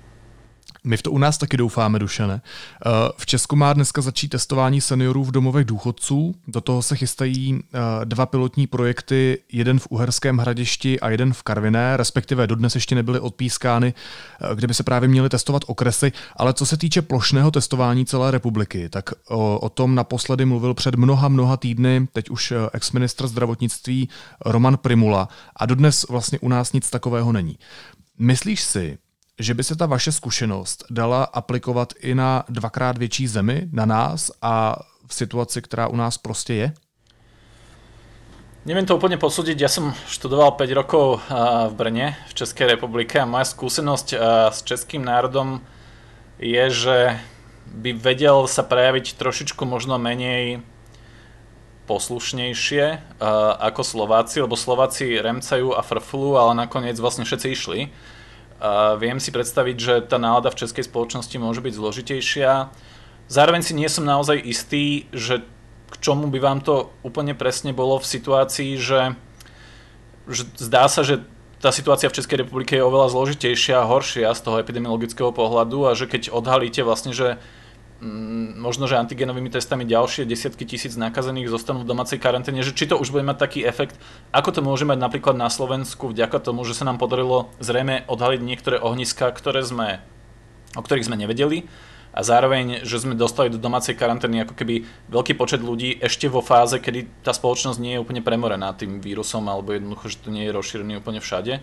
My 0.84 0.98
v 0.98 1.02
to 1.02 1.12
u 1.12 1.18
nás 1.18 1.38
taky 1.38 1.58
doufáme, 1.58 2.00
Dušene. 2.00 2.42
Eh, 2.42 2.90
v 3.18 3.26
Česku 3.26 3.56
má 3.56 3.74
dneska 3.74 4.02
začít 4.02 4.28
testování 4.28 4.82
seniorů 4.82 5.24
v 5.24 5.32
domovech 5.32 5.66
důchodců. 5.66 6.36
Do 6.48 6.62
toho 6.62 6.82
se 6.82 6.96
chystají 6.96 7.60
eh, 7.60 7.80
dva 8.06 8.26
pilotní 8.26 8.68
projekty, 8.68 9.44
jeden 9.52 9.80
v 9.80 9.88
Uherském 9.90 10.38
hradišti 10.38 11.00
a 11.00 11.10
jeden 11.10 11.34
v 11.34 11.44
Karviné, 11.44 11.98
respektive 11.98 12.48
dodnes 12.48 12.76
ještě 12.76 12.96
nebyly 12.96 13.20
odpískány, 13.20 13.94
eh, 14.42 14.56
kde 14.56 14.68
by 14.68 14.74
se 14.74 14.84
právě 14.84 15.10
měly 15.10 15.30
testovat 15.30 15.62
okresy. 15.68 16.12
Ale 16.36 16.54
co 16.54 16.66
se 16.66 16.78
týče 16.78 17.02
plošného 17.02 17.52
testování 17.52 18.06
celé 18.06 18.32
republiky, 18.32 18.90
tak 18.90 19.10
o, 19.30 19.60
o 19.60 19.70
tom 19.70 19.96
naposledy 19.96 20.46
mluvil 20.46 20.74
před 20.74 20.96
mnoha, 20.96 21.28
mnoha 21.28 21.58
týdny 21.58 22.08
teď 22.14 22.30
už 22.30 22.54
ex-ministr 22.74 23.28
zdravotnictví 23.28 24.10
Roman 24.46 24.78
Primula 24.78 25.30
a 25.56 25.66
dodnes 25.66 26.06
vlastně 26.10 26.40
u 26.40 26.50
nás 26.50 26.74
nic 26.74 26.90
takového 26.90 27.32
není. 27.32 27.58
Myslíš 28.20 28.62
si, 28.62 28.98
že 29.40 29.54
by 29.54 29.64
se 29.64 29.76
ta 29.76 29.86
vaše 29.86 30.12
zkušenost 30.12 30.86
dala 30.90 31.24
aplikovat 31.24 31.94
i 32.00 32.16
na 32.16 32.44
dvakrát 32.50 32.98
větší 32.98 33.28
zemi, 33.28 33.70
na 33.72 33.86
nás 33.86 34.32
a 34.42 34.76
v 35.08 35.14
situaci, 35.14 35.62
která 35.62 35.88
u 35.88 35.96
nás 35.96 36.18
prostě 36.18 36.54
je? 36.54 36.74
Neviem 38.68 38.84
to 38.84 39.00
úplne 39.00 39.16
posúdiť. 39.16 39.64
Ja 39.64 39.72
som 39.72 39.96
študoval 40.12 40.60
5 40.60 40.76
rokov 40.76 41.24
v 41.72 41.74
Brne, 41.80 42.20
v 42.28 42.34
Českej 42.36 42.76
republike 42.76 43.16
a 43.16 43.24
moja 43.24 43.48
skúsenosť 43.48 44.08
s 44.52 44.60
českým 44.68 45.08
národom 45.08 45.64
je, 46.36 46.68
že 46.68 47.16
by 47.64 47.96
vedel 47.96 48.44
sa 48.44 48.68
prejaviť 48.68 49.16
trošičku 49.16 49.64
možno 49.64 49.96
menej 49.96 50.60
poslušnejšie 51.88 53.16
ako 53.64 53.82
Slováci, 53.88 54.44
lebo 54.44 54.60
Slováci 54.60 55.16
remcajú 55.16 55.72
a 55.72 55.80
frflu, 55.80 56.36
ale 56.36 56.68
nakoniec 56.68 57.00
vlastne 57.00 57.24
všetci 57.24 57.48
išli. 57.48 57.80
Viem 58.98 59.22
si 59.22 59.30
predstaviť, 59.30 59.78
že 59.78 59.94
tá 60.10 60.18
nálada 60.18 60.50
v 60.50 60.66
českej 60.66 60.90
spoločnosti 60.90 61.38
môže 61.38 61.62
byť 61.62 61.74
zložitejšia. 61.78 62.74
Zároveň 63.30 63.62
si 63.62 63.78
nie 63.78 63.86
som 63.86 64.02
naozaj 64.02 64.42
istý, 64.42 65.06
že 65.14 65.46
k 65.88 65.96
čomu 66.02 66.28
by 66.28 66.40
vám 66.42 66.60
to 66.66 66.90
úplne 67.06 67.38
presne 67.38 67.72
bolo 67.72 68.02
v 68.02 68.10
situácii, 68.10 68.82
že, 68.82 69.14
že 70.26 70.44
zdá 70.58 70.90
sa, 70.90 71.06
že 71.06 71.22
tá 71.58 71.74
situácia 71.74 72.10
v 72.10 72.18
Českej 72.18 72.46
republike 72.46 72.78
je 72.78 72.86
oveľa 72.86 73.14
zložitejšia 73.14 73.82
a 73.82 73.90
horšia 73.90 74.30
z 74.34 74.42
toho 74.42 74.62
epidemiologického 74.62 75.34
pohľadu 75.34 75.90
a 75.90 75.98
že 75.98 76.06
keď 76.06 76.30
odhalíte 76.30 76.86
vlastne, 76.86 77.14
že 77.14 77.42
možno, 78.58 78.86
že 78.86 78.98
antigenovými 79.02 79.50
testami 79.50 79.82
ďalšie 79.82 80.30
desiatky 80.30 80.70
tisíc 80.70 80.94
nakazených 80.94 81.50
zostanú 81.50 81.82
v 81.82 81.90
domácej 81.90 82.22
karanténe, 82.22 82.62
že 82.62 82.78
či 82.78 82.86
to 82.86 82.98
už 82.98 83.10
bude 83.10 83.26
mať 83.26 83.38
taký 83.42 83.60
efekt, 83.66 83.98
ako 84.30 84.54
to 84.54 84.62
môže 84.62 84.86
mať 84.86 85.02
napríklad 85.02 85.34
na 85.34 85.50
Slovensku 85.50 86.14
vďaka 86.14 86.38
tomu, 86.38 86.62
že 86.62 86.78
sa 86.78 86.86
nám 86.86 87.02
podarilo 87.02 87.50
zrejme 87.58 88.06
odhaliť 88.06 88.42
niektoré 88.42 88.78
ohniska, 88.78 89.34
ktoré 89.34 89.66
sme, 89.66 90.06
o 90.78 90.82
ktorých 90.86 91.10
sme 91.10 91.18
nevedeli 91.18 91.66
a 92.14 92.22
zároveň, 92.22 92.86
že 92.86 93.02
sme 93.02 93.18
dostali 93.18 93.50
do 93.50 93.58
domácej 93.62 93.98
karantény 93.98 94.46
ako 94.46 94.54
keby 94.54 94.86
veľký 95.10 95.34
počet 95.34 95.62
ľudí 95.66 95.98
ešte 95.98 96.30
vo 96.30 96.46
fáze, 96.46 96.78
kedy 96.78 97.26
tá 97.26 97.34
spoločnosť 97.34 97.82
nie 97.82 97.98
je 97.98 98.02
úplne 98.02 98.22
premorená 98.22 98.78
tým 98.78 99.02
vírusom 99.02 99.46
alebo 99.50 99.74
jednoducho, 99.74 100.10
že 100.10 100.22
to 100.22 100.30
nie 100.30 100.46
je 100.46 100.54
rozšírený 100.54 101.02
úplne 101.02 101.22
všade 101.22 101.62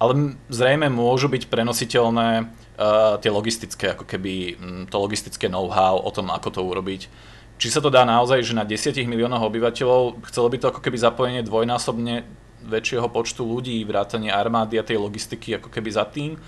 ale 0.00 0.40
zrejme 0.48 0.88
môžu 0.88 1.28
byť 1.28 1.52
prenositeľné 1.52 2.28
uh, 2.40 3.20
tie 3.20 3.28
logistické, 3.28 3.92
ako 3.92 4.08
keby 4.08 4.32
um, 4.56 4.82
to 4.88 4.96
logistické 4.96 5.52
know-how 5.52 6.00
o 6.00 6.08
tom, 6.08 6.32
ako 6.32 6.48
to 6.48 6.60
urobiť. 6.64 7.02
Či 7.60 7.68
sa 7.68 7.84
to 7.84 7.92
dá 7.92 8.08
naozaj, 8.08 8.40
že 8.40 8.56
na 8.56 8.64
10 8.64 8.96
miliónoch 9.04 9.44
obyvateľov 9.44 10.24
chcelo 10.32 10.48
by 10.48 10.56
to 10.56 10.66
ako 10.72 10.80
keby 10.80 10.96
zapojenie 10.96 11.44
dvojnásobne 11.44 12.24
väčšieho 12.64 13.12
počtu 13.12 13.44
ľudí, 13.44 13.84
vrátanie 13.84 14.32
armády 14.32 14.80
a 14.80 14.88
tej 14.88 14.96
logistiky 14.96 15.60
ako 15.60 15.68
keby 15.68 15.92
za 15.92 16.08
tým. 16.08 16.40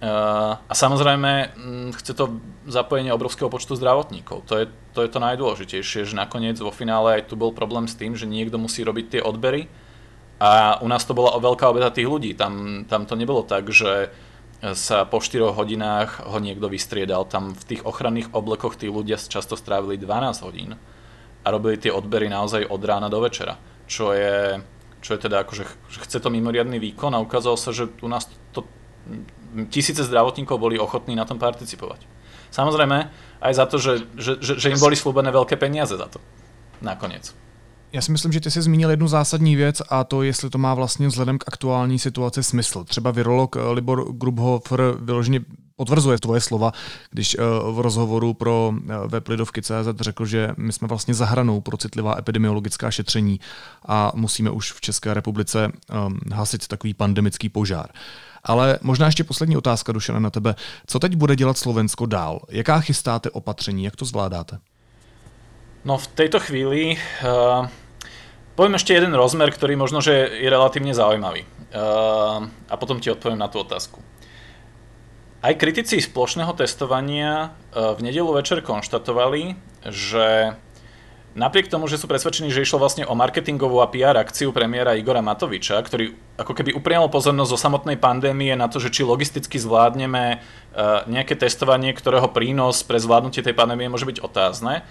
Uh, 0.00 0.56
a 0.56 0.72
samozrejme 0.72 1.52
um, 1.60 1.92
chce 1.92 2.16
to 2.16 2.40
zapojenie 2.64 3.12
obrovského 3.12 3.52
počtu 3.52 3.76
zdravotníkov. 3.76 4.48
To 4.48 4.56
je, 4.56 4.72
to 4.96 5.04
je 5.04 5.12
to 5.12 5.20
najdôležitejšie, 5.20 6.08
že 6.08 6.16
nakoniec 6.16 6.56
vo 6.56 6.72
finále 6.72 7.20
aj 7.20 7.28
tu 7.28 7.36
bol 7.36 7.52
problém 7.52 7.84
s 7.84 7.92
tým, 7.92 8.16
že 8.16 8.24
niekto 8.24 8.56
musí 8.56 8.80
robiť 8.80 9.06
tie 9.12 9.20
odbery 9.20 9.68
a 10.40 10.80
u 10.80 10.88
nás 10.88 11.04
to 11.04 11.12
bola 11.12 11.36
veľká 11.36 11.68
obeta 11.68 11.92
tých 11.92 12.08
ľudí. 12.08 12.32
Tam, 12.32 12.84
tam 12.88 13.04
to 13.04 13.12
nebolo 13.12 13.44
tak, 13.44 13.68
že 13.68 14.08
sa 14.60 15.08
po 15.08 15.20
4 15.20 15.56
hodinách 15.56 16.24
ho 16.24 16.40
niekto 16.40 16.68
vystriedal. 16.68 17.28
Tam 17.28 17.52
v 17.52 17.64
tých 17.64 17.82
ochranných 17.84 18.32
oblekoch 18.32 18.76
tí 18.76 18.88
ľudia 18.88 19.20
často 19.20 19.56
strávili 19.56 20.00
12 20.00 20.44
hodín 20.44 20.76
a 21.40 21.46
robili 21.48 21.80
tie 21.80 21.92
odbery 21.92 22.28
naozaj 22.28 22.68
od 22.68 22.80
rána 22.84 23.08
do 23.08 23.20
večera. 23.20 23.56
Čo 23.84 24.12
je, 24.12 24.60
čo 25.00 25.16
je 25.16 25.20
teda 25.20 25.44
akože, 25.44 25.64
že 25.92 25.98
chce 26.04 26.20
to 26.20 26.28
mimoriadný 26.28 26.76
výkon 26.76 27.12
a 27.16 27.24
ukázalo 27.24 27.56
sa, 27.56 27.72
že 27.72 27.88
u 28.04 28.08
nás 28.08 28.28
to, 28.52 28.68
tisíce 29.72 30.04
zdravotníkov 30.04 30.60
boli 30.60 30.76
ochotní 30.76 31.16
na 31.16 31.24
tom 31.24 31.40
participovať. 31.40 32.04
Samozrejme 32.52 32.98
aj 33.40 33.52
za 33.56 33.64
to, 33.64 33.80
že, 33.80 34.04
že, 34.16 34.32
že, 34.44 34.52
že 34.60 34.68
im 34.72 34.80
boli 34.80 34.96
slúbené 34.96 35.32
veľké 35.32 35.56
peniaze 35.56 35.96
za 35.96 36.08
to. 36.08 36.20
Nakoniec. 36.84 37.32
Já 37.92 38.00
si 38.00 38.12
myslím, 38.12 38.32
že 38.32 38.40
ty 38.40 38.50
jsi 38.50 38.62
zmínil 38.62 38.90
jednu 38.90 39.08
zásadní 39.08 39.56
věc 39.56 39.82
a 39.88 40.04
to, 40.04 40.22
jestli 40.22 40.50
to 40.50 40.58
má 40.58 40.74
vlastně 40.74 41.08
vzhledem 41.08 41.38
k 41.38 41.44
aktuální 41.46 41.98
situaci 41.98 42.42
smysl. 42.42 42.84
Třeba 42.84 43.10
virolog 43.10 43.56
eh, 43.56 43.60
Libor 43.72 44.12
Grubhofer 44.12 44.82
vyloženě 45.00 45.40
potvrzuje 45.76 46.18
tvoje 46.18 46.40
slova, 46.40 46.72
když 47.10 47.34
eh, 47.34 47.42
v 47.72 47.80
rozhovoru 47.80 48.34
pro 48.34 48.72
eh, 48.74 48.94
web 49.06 49.28
Lidovky.cz 49.28 50.00
řekl, 50.00 50.26
že 50.26 50.50
my 50.56 50.72
jsme 50.72 50.88
vlastně 50.88 51.14
za 51.14 51.24
hranou 51.26 51.60
pro 51.60 51.76
citlivá 51.76 52.18
epidemiologická 52.18 52.90
šetření 52.90 53.40
a 53.86 54.12
musíme 54.14 54.50
už 54.50 54.72
v 54.72 54.80
České 54.80 55.14
republice 55.14 55.72
hasit 56.32 56.68
takový 56.68 56.94
pandemický 56.94 57.48
požár. 57.48 57.88
Ale 58.44 58.78
možná 58.82 59.06
ještě 59.06 59.24
poslední 59.24 59.56
otázka, 59.56 59.92
Dušana, 59.92 60.18
na 60.18 60.30
tebe. 60.30 60.54
Co 60.86 60.98
teď 60.98 61.16
bude 61.16 61.36
dělat 61.36 61.58
Slovensko 61.58 62.06
dál? 62.06 62.40
Jaká 62.50 62.80
chystáte 62.80 63.30
opatření? 63.30 63.84
Jak 63.84 63.96
to 63.96 64.04
zvládáte? 64.04 64.58
No 65.84 65.98
v 65.98 66.06
tejto 66.06 66.40
chvíli 66.40 66.96
uh, 67.24 67.66
poviem 68.54 68.78
ešte 68.78 68.94
jeden 68.96 69.14
rozmer, 69.14 69.50
ktorý 69.50 69.74
možno, 69.78 70.02
že 70.02 70.12
je 70.40 70.48
relatívne 70.48 70.94
zaujímavý. 70.96 71.46
Uh, 71.70 72.50
a 72.66 72.74
potom 72.74 72.98
ti 72.98 73.10
odpoviem 73.10 73.38
na 73.38 73.46
tú 73.46 73.62
otázku. 73.62 74.02
Aj 75.40 75.56
kritici 75.56 76.02
splošného 76.02 76.52
testovania 76.58 77.54
uh, 77.72 77.94
v 77.96 78.10
nedelu 78.10 78.28
večer 78.34 78.60
konštatovali, 78.60 79.54
že 79.88 80.58
Napriek 81.30 81.70
tomu, 81.70 81.86
že 81.86 81.94
sú 81.94 82.10
presvedčení, 82.10 82.50
že 82.50 82.66
išlo 82.66 82.82
vlastne 82.82 83.06
o 83.06 83.14
marketingovú 83.14 83.78
a 83.78 83.86
PR 83.86 84.18
akciu 84.18 84.50
premiéra 84.50 84.98
Igora 84.98 85.22
Matoviča, 85.22 85.78
ktorý 85.78 86.18
ako 86.34 86.58
keby 86.58 86.74
upriamol 86.74 87.06
pozornosť 87.06 87.54
zo 87.54 87.58
samotnej 87.70 88.02
pandémie 88.02 88.50
na 88.58 88.66
to, 88.66 88.82
že 88.82 88.90
či 88.90 89.06
logisticky 89.06 89.54
zvládneme 89.54 90.42
uh, 90.42 91.06
nejaké 91.06 91.38
testovanie, 91.38 91.94
ktorého 91.94 92.26
prínos 92.34 92.82
pre 92.82 92.98
zvládnutie 92.98 93.46
tej 93.46 93.54
pandémie 93.54 93.86
môže 93.86 94.10
byť 94.10 94.18
otázne, 94.26 94.82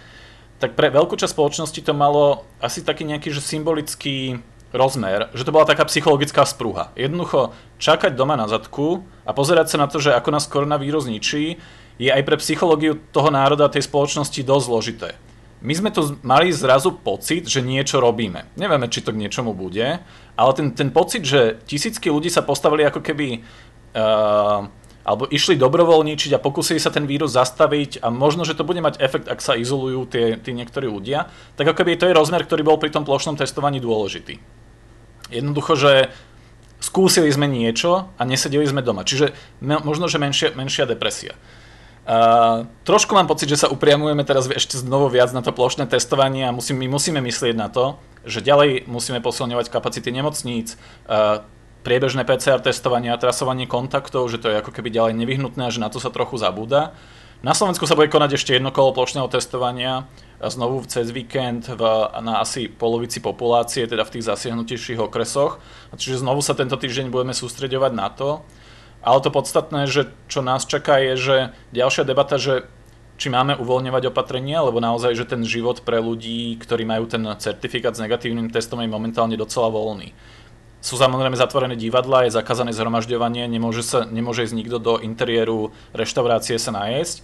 tak 0.59 0.75
pre 0.75 0.91
veľkú 0.91 1.15
časť 1.15 1.31
spoločnosti 1.31 1.79
to 1.81 1.93
malo 1.95 2.43
asi 2.59 2.83
taký 2.83 3.07
nejaký 3.07 3.31
že 3.31 3.39
symbolický 3.39 4.43
rozmer, 4.69 5.33
že 5.33 5.47
to 5.47 5.55
bola 5.55 5.65
taká 5.65 5.87
psychologická 5.89 6.45
sprúha. 6.45 6.93
Jednoducho 6.93 7.57
čakať 7.81 8.13
doma 8.13 8.37
na 8.37 8.45
zadku 8.45 9.01
a 9.25 9.33
pozerať 9.33 9.73
sa 9.73 9.81
na 9.81 9.87
to, 9.89 9.97
že 9.97 10.13
ako 10.13 10.29
nás 10.29 10.45
koronavírus 10.45 11.09
ničí, 11.09 11.57
je 11.97 12.11
aj 12.13 12.21
pre 12.21 12.37
psychológiu 12.37 12.99
toho 13.09 13.33
národa 13.33 13.71
tej 13.71 13.89
spoločnosti 13.89 14.39
dosť 14.45 14.65
zložité 14.67 15.09
my 15.59 15.73
sme 15.75 15.89
tu 15.91 16.15
mali 16.23 16.55
zrazu 16.55 16.95
pocit, 16.95 17.43
že 17.43 17.59
niečo 17.59 17.99
robíme. 17.99 18.47
Nevieme, 18.55 18.87
či 18.87 19.03
to 19.03 19.11
k 19.11 19.19
niečomu 19.19 19.51
bude, 19.51 19.99
ale 20.39 20.51
ten, 20.55 20.71
ten 20.71 20.87
pocit, 20.87 21.27
že 21.27 21.59
tisícky 21.67 22.07
ľudí 22.07 22.31
sa 22.31 22.43
postavili 22.43 22.87
ako 22.87 23.03
keby... 23.03 23.43
Uh, 23.89 24.69
alebo 25.03 25.25
išli 25.25 25.55
dobrovoľníčiť 25.55 26.35
a 26.35 26.43
pokúsili 26.43 26.77
sa 26.77 26.91
ten 26.93 27.07
vírus 27.09 27.33
zastaviť 27.33 28.03
a 28.03 28.11
možno, 28.13 28.43
že 28.43 28.53
to 28.53 28.67
bude 28.67 28.83
mať 28.83 28.99
efekt, 28.99 29.27
ak 29.31 29.39
sa 29.39 29.55
izolujú 29.55 30.05
tie, 30.05 30.35
tí 30.37 30.51
niektorí 30.51 30.85
ľudia, 30.85 31.31
tak 31.55 31.71
ako 31.71 31.81
keby 31.81 31.97
to 31.97 32.07
je 32.11 32.17
rozmer, 32.17 32.43
ktorý 32.43 32.61
bol 32.67 32.77
pri 32.77 32.91
tom 32.91 33.07
plošnom 33.07 33.39
testovaní 33.39 33.79
dôležitý. 33.79 34.37
Jednoducho, 35.29 35.73
že 35.79 35.93
skúsili 36.79 37.29
sme 37.29 37.45
niečo 37.45 38.09
a 38.17 38.21
nesedeli 38.23 38.65
sme 38.65 38.81
doma. 38.81 39.03
Čiže 39.03 39.35
možno, 39.61 40.07
že 40.07 40.17
menšia, 40.17 40.55
menšia 40.55 40.87
depresia. 40.87 41.35
Uh, 42.09 42.65
trošku 42.89 43.13
mám 43.13 43.29
pocit, 43.29 43.45
že 43.45 43.61
sa 43.61 43.69
upriamujeme 43.69 44.25
teraz 44.25 44.49
ešte 44.49 44.81
znovu 44.81 45.13
viac 45.13 45.29
na 45.29 45.45
to 45.45 45.53
plošné 45.53 45.85
testovanie 45.85 46.49
a 46.49 46.55
musím, 46.55 46.81
my 46.81 46.89
musíme 46.89 47.21
myslieť 47.21 47.53
na 47.53 47.69
to, 47.69 48.01
že 48.25 48.41
ďalej 48.41 48.89
musíme 48.89 49.21
posilňovať 49.21 49.69
kapacity 49.69 50.09
nemocníc, 50.09 50.73
uh, 51.05 51.45
priebežné 51.83 52.27
PCR 52.27 52.59
testovanie 52.59 53.09
a 53.11 53.21
trasovanie 53.21 53.65
kontaktov, 53.65 54.27
že 54.27 54.39
to 54.39 54.51
je 54.51 54.59
ako 54.59 54.71
keby 54.75 54.91
ďalej 54.91 55.13
nevyhnutné 55.15 55.67
a 55.67 55.73
že 55.73 55.79
na 55.79 55.87
to 55.87 55.97
sa 56.03 56.11
trochu 56.11 56.35
zabúda. 56.35 56.95
Na 57.39 57.55
Slovensku 57.55 57.87
sa 57.87 57.95
bude 57.95 58.11
konať 58.11 58.35
ešte 58.35 58.51
jedno 58.51 58.67
kolo 58.67 58.91
plošného 58.91 59.31
testovania, 59.31 60.11
znovu 60.43 60.83
cez 60.83 61.07
víkend 61.07 61.71
v, 61.71 61.83
na 62.19 62.43
asi 62.43 62.67
polovici 62.67 63.23
populácie, 63.23 63.87
teda 63.87 64.03
v 64.03 64.19
tých 64.19 64.27
zasiahnutejších 64.27 64.99
okresoch. 64.99 65.63
Čiže 65.95 66.19
znovu 66.19 66.43
sa 66.43 66.51
tento 66.51 66.75
týždeň 66.75 67.07
budeme 67.07 67.31
sústreďovať 67.31 67.91
na 67.95 68.11
to. 68.11 68.43
Ale 68.99 69.23
to 69.23 69.31
podstatné, 69.31 69.87
že 69.87 70.11
čo 70.27 70.43
nás 70.43 70.67
čaká 70.67 70.99
je, 70.99 71.13
že 71.15 71.35
ďalšia 71.71 72.03
debata, 72.03 72.35
že 72.35 72.67
či 73.19 73.31
máme 73.31 73.55
uvoľňovať 73.59 74.11
opatrenia, 74.11 74.63
lebo 74.63 74.79
naozaj, 74.79 75.15
že 75.15 75.27
ten 75.27 75.43
život 75.43 75.83
pre 75.83 75.99
ľudí, 75.99 76.55
ktorí 76.59 76.87
majú 76.87 77.07
ten 77.07 77.23
certifikát 77.39 77.95
s 77.95 78.03
negatívnym 78.03 78.51
testom, 78.51 78.79
je 78.79 78.91
momentálne 78.91 79.35
docela 79.35 79.71
voľný. 79.71 80.15
Sú 80.79 80.95
samozrejme 80.95 81.35
zatvorené 81.35 81.75
divadla, 81.75 82.23
je 82.23 82.35
zakázané 82.35 82.71
zhromažďovanie, 82.71 83.51
nemôže, 83.51 83.83
sa, 83.83 84.07
nemôže 84.07 84.47
ísť 84.47 84.55
nikto 84.55 84.77
do 84.79 84.95
interiéru 85.03 85.75
reštaurácie 85.91 86.55
sa 86.55 86.71
najesť, 86.71 87.19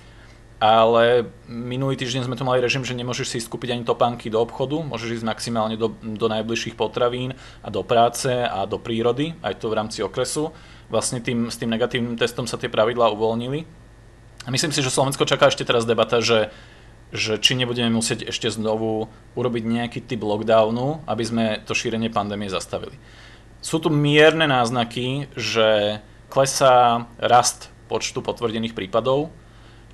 ale 0.59 1.31
minulý 1.47 1.95
týždeň 1.95 2.27
sme 2.27 2.35
tu 2.35 2.43
mali 2.43 2.59
režim, 2.59 2.83
že 2.83 2.95
nemôžeš 2.95 3.27
si 3.31 3.39
skúpiť 3.39 3.75
ani 3.75 3.87
topánky 3.87 4.27
do 4.27 4.43
obchodu, 4.43 4.83
môžeš 4.83 5.19
ísť 5.19 5.25
maximálne 5.27 5.79
do, 5.79 5.95
do 6.03 6.27
najbližších 6.27 6.75
potravín 6.75 7.35
a 7.63 7.67
do 7.71 7.79
práce 7.83 8.27
a 8.27 8.67
do 8.67 8.75
prírody, 8.75 9.35
aj 9.39 9.63
to 9.63 9.71
v 9.71 9.77
rámci 9.79 9.99
okresu 10.03 10.51
vlastne 10.89 11.21
tým, 11.21 11.49
s 11.49 11.57
tým 11.57 11.71
negatívnym 11.73 12.17
testom 12.17 12.45
sa 12.45 12.57
tie 12.57 12.69
pravidlá 12.69 13.09
uvoľnili. 13.13 13.65
A 14.45 14.49
myslím 14.53 14.69
si, 14.69 14.85
že 14.85 14.93
Slovensko 14.93 15.25
čaká 15.25 15.49
ešte 15.49 15.65
teraz 15.65 15.89
debata, 15.89 16.21
že, 16.21 16.53
že 17.09 17.41
či 17.41 17.57
nebudeme 17.57 17.89
musieť 17.89 18.29
ešte 18.29 18.53
znovu 18.53 19.09
urobiť 19.33 19.63
nejaký 19.65 19.99
typ 20.05 20.21
lockdownu, 20.21 21.01
aby 21.09 21.23
sme 21.25 21.45
to 21.65 21.73
šírenie 21.73 22.13
pandémie 22.13 22.45
zastavili. 22.45 22.93
Sú 23.65 23.81
tu 23.81 23.89
mierne 23.89 24.45
náznaky, 24.45 25.33
že 25.33 25.97
klesá 26.29 27.09
rast 27.17 27.73
počtu 27.89 28.21
potvrdených 28.21 28.77
prípadov, 28.77 29.33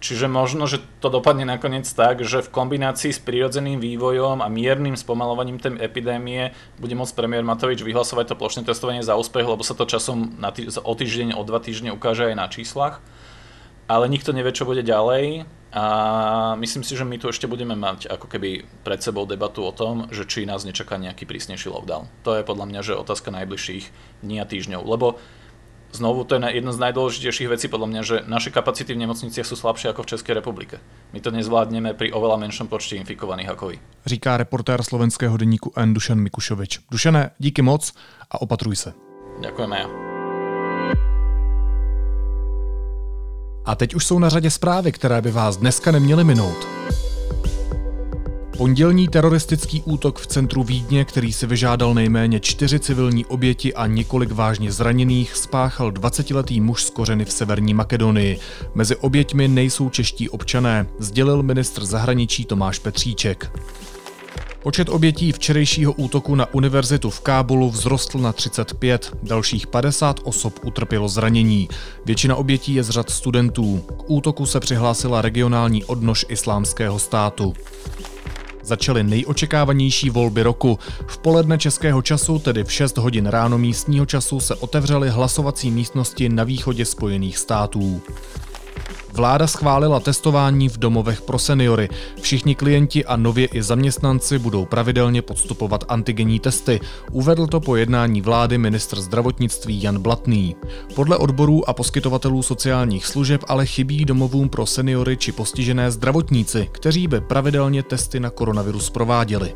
Čiže 0.02 0.26
možno, 0.26 0.66
že 0.66 0.82
to 0.98 1.14
dopadne 1.14 1.46
nakoniec 1.46 1.86
tak, 1.86 2.26
že 2.26 2.42
v 2.42 2.50
kombinácii 2.50 3.14
s 3.14 3.22
prírodzeným 3.22 3.78
vývojom 3.78 4.42
a 4.42 4.50
miernym 4.50 4.98
spomalovaním 4.98 5.62
tej 5.62 5.78
epidémie 5.78 6.58
bude 6.82 6.98
môcť 6.98 7.14
premiér 7.14 7.46
Matovič 7.46 7.86
vyhlasovať 7.86 8.34
to 8.34 8.40
plošné 8.42 8.66
testovanie 8.66 9.06
za 9.06 9.14
úspech, 9.14 9.46
lebo 9.46 9.62
sa 9.62 9.78
to 9.78 9.86
časom 9.86 10.42
na 10.42 10.50
tý, 10.50 10.66
o 10.74 10.94
týždeň, 10.98 11.38
o 11.38 11.46
dva 11.46 11.62
týždne 11.62 11.94
ukáže 11.94 12.34
aj 12.34 12.36
na 12.36 12.50
číslach. 12.50 12.98
Ale 13.92 14.08
nikto 14.08 14.32
nevie, 14.32 14.56
čo 14.56 14.64
bude 14.64 14.88
ďalej 14.88 15.44
a 15.76 15.86
myslím 16.56 16.84
si, 16.88 16.96
že 16.96 17.04
my 17.04 17.20
tu 17.20 17.28
ešte 17.28 17.44
budeme 17.44 17.76
mať 17.76 18.08
ako 18.08 18.32
keby 18.32 18.64
pred 18.88 19.04
sebou 19.04 19.28
debatu 19.28 19.68
o 19.68 19.76
tom, 19.76 20.08
že 20.16 20.24
či 20.24 20.48
nás 20.48 20.64
nečaká 20.64 20.96
nejaký 20.96 21.28
prísnejší 21.28 21.68
lockdown. 21.68 22.08
To 22.24 22.40
je 22.40 22.48
podľa 22.48 22.72
mňa, 22.72 22.80
že 22.88 22.96
otázka 22.96 23.36
najbližších 23.36 23.92
dní 24.24 24.40
a 24.40 24.48
týždňov. 24.48 24.88
Lebo 24.88 25.20
znovu 25.92 26.24
to 26.24 26.40
je 26.40 26.56
jedna 26.56 26.72
z 26.72 26.80
najdôležitejších 26.88 27.52
vecí 27.52 27.68
podľa 27.68 27.88
mňa, 27.92 28.02
že 28.08 28.16
naše 28.32 28.48
kapacity 28.56 28.96
v 28.96 29.04
nemocniciach 29.04 29.44
sú 29.44 29.60
slabšie 29.60 29.92
ako 29.92 30.08
v 30.08 30.12
Českej 30.16 30.40
republike. 30.40 30.80
My 31.12 31.20
to 31.20 31.36
nezvládneme 31.36 31.92
pri 31.92 32.16
oveľa 32.16 32.48
menšom 32.48 32.72
počte 32.72 32.96
infikovaných 32.96 33.52
ako 33.52 33.76
vy. 33.76 33.78
Říká 34.08 34.40
reportér 34.40 34.80
slovenského 34.88 35.36
deníku 35.36 35.76
N. 35.76 35.92
Dušan 35.92 36.20
Mikušovič. 36.20 36.88
Dušane, 36.88 37.36
díky 37.44 37.60
moc 37.60 37.92
a 38.32 38.40
opatruj 38.40 38.76
se. 38.76 38.90
Ďakujeme 39.44 39.76
ja. 39.76 39.88
A 43.66 43.76
teď 43.76 43.96
už 43.96 44.06
jsou 44.06 44.20
na 44.20 44.30
řadě 44.30 44.52
zprávy, 44.52 44.92
které 44.92 45.22
by 45.22 45.32
vás 45.32 45.58
dneska 45.58 45.92
neměly 45.92 46.24
minout. 46.24 46.68
Pondělní 48.58 49.08
teroristický 49.08 49.82
útok 49.82 50.20
v 50.20 50.28
centru 50.28 50.64
Vídně, 50.64 51.06
který 51.06 51.34
si 51.34 51.48
vyžádal 51.48 51.94
nejméně 51.94 52.40
čtyři 52.40 52.80
civilní 52.80 53.26
oběti 53.26 53.74
a 53.74 53.88
několik 53.88 54.32
vážně 54.32 54.72
zraněných, 54.72 55.36
spáchal 55.36 55.92
20-letý 55.92 56.62
muž 56.62 56.84
z 56.84 56.90
kořeny 56.90 57.26
v 57.26 57.32
Severní 57.32 57.74
Makedonii. 57.74 58.40
Mezi 58.76 58.96
oběťmi 58.96 59.48
nejsou 59.48 59.90
čeští 59.90 60.30
občané, 60.30 60.88
sdělil 61.00 61.44
ministr 61.44 61.86
zahraničí 61.86 62.46
Tomáš 62.46 62.80
Petříček. 62.80 63.52
Počet 64.64 64.90
obětí 64.90 65.32
včerejšího 65.32 65.94
útoku 65.94 66.36
na 66.36 66.54
univerzitu 66.54 67.10
v 67.10 67.20
Kábulu 67.20 67.72
vzrostl 67.72 68.20
na 68.20 68.34
35, 68.34 69.18
dalších 69.24 69.68
50 69.68 70.20
osob 70.24 70.60
utrpělo 70.66 71.10
zranění. 71.10 71.70
Většina 72.06 72.36
obětí 72.36 72.74
je 72.74 72.84
z 72.84 72.90
řad 72.90 73.10
studentů. 73.10 73.86
K 73.98 74.10
útoku 74.10 74.46
se 74.46 74.60
přihlásila 74.60 75.22
regionální 75.22 75.86
odnož 75.86 76.26
islámského 76.30 77.00
státu 77.00 77.54
začaly 78.64 79.04
nejočekávanější 79.04 80.10
volby 80.10 80.44
roku. 80.44 80.80
V 81.08 81.18
poledne 81.18 81.58
českého 81.58 82.02
času, 82.02 82.40
tedy 82.40 82.64
v 82.64 82.72
6 82.72 82.98
hodin 82.98 83.26
ráno 83.26 83.58
místního 83.58 84.06
času, 84.06 84.40
se 84.40 84.56
otevřely 84.56 85.10
hlasovací 85.10 85.72
místnosti 85.72 86.30
na 86.30 86.44
východě 86.44 86.86
Spojených 86.86 87.38
států. 87.38 88.02
Vláda 89.14 89.48
schválila 89.48 90.00
testování 90.00 90.70
v 90.70 90.78
domovech 90.78 91.22
pro 91.22 91.40
seniory. 91.40 91.90
Všichni 92.22 92.56
klienti 92.56 93.06
a 93.06 93.16
nově 93.16 93.48
i 93.48 93.62
zaměstnanci 93.62 94.40
budou 94.40 94.66
pravidelně 94.66 95.22
podstupovat 95.22 95.84
antigenní 95.88 96.40
testy. 96.40 96.80
Uvedl 97.12 97.48
to 97.48 97.60
po 97.60 97.76
jednání 97.76 98.22
vlády 98.22 98.58
ministr 98.58 99.02
zdravotnictví 99.02 99.82
Jan 99.84 100.00
Blatný. 100.00 100.56
Podle 100.96 101.18
odborů 101.18 101.70
a 101.70 101.74
poskytovatelů 101.74 102.44
sociálních 102.44 103.06
služeb 103.06 103.42
ale 103.48 103.66
chybí 103.66 104.06
domovům 104.06 104.50
pro 104.50 104.66
seniory 104.66 105.18
či 105.18 105.32
postižené 105.32 105.92
zdravotníci, 105.92 106.70
kteří 106.72 107.08
by 107.08 107.22
pravidelně 107.22 107.84
testy 107.84 108.20
na 108.20 108.30
koronavirus 108.30 108.90
prováděli. 108.90 109.54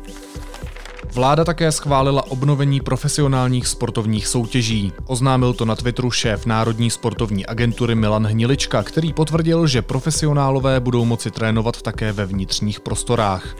Vláda 1.14 1.44
také 1.44 1.72
schválila 1.72 2.30
obnovení 2.30 2.80
profesionálních 2.80 3.66
sportovních 3.66 4.26
soutěží. 4.26 4.92
Oznámil 5.06 5.54
to 5.54 5.64
na 5.64 5.76
Twitteru 5.76 6.10
šéf 6.10 6.46
Národní 6.46 6.90
sportovní 6.90 7.46
agentury 7.46 7.94
Milan 7.94 8.26
Hnilička, 8.26 8.82
který 8.82 9.12
potvrdil, 9.12 9.66
že 9.66 9.82
profesionálové 9.82 10.80
budou 10.80 11.04
moci 11.04 11.30
trénovat 11.30 11.82
také 11.82 12.12
ve 12.12 12.26
vnitřních 12.26 12.80
prostorách. 12.80 13.56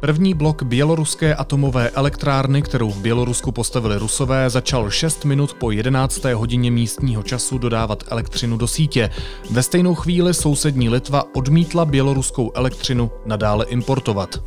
První 0.00 0.34
blok 0.34 0.62
běloruské 0.62 1.34
atomové 1.34 1.90
elektrárny, 1.90 2.62
kterou 2.62 2.90
v 2.90 3.00
Bělorusku 3.00 3.52
postavili 3.52 3.98
Rusové, 3.98 4.50
začal 4.50 4.90
6 4.90 5.24
minut 5.24 5.54
po 5.54 5.70
11. 5.70 6.24
hodině 6.24 6.70
místního 6.70 7.22
času 7.22 7.58
dodávat 7.58 8.04
elektřinu 8.08 8.56
do 8.56 8.66
sítě. 8.66 9.10
Ve 9.50 9.62
stejnou 9.62 9.94
chvíli 9.94 10.34
sousední 10.34 10.88
Litva 10.88 11.24
odmítla 11.34 11.84
běloruskou 11.84 12.52
elektřinu 12.54 13.10
nadále 13.26 13.64
importovat 13.64 14.40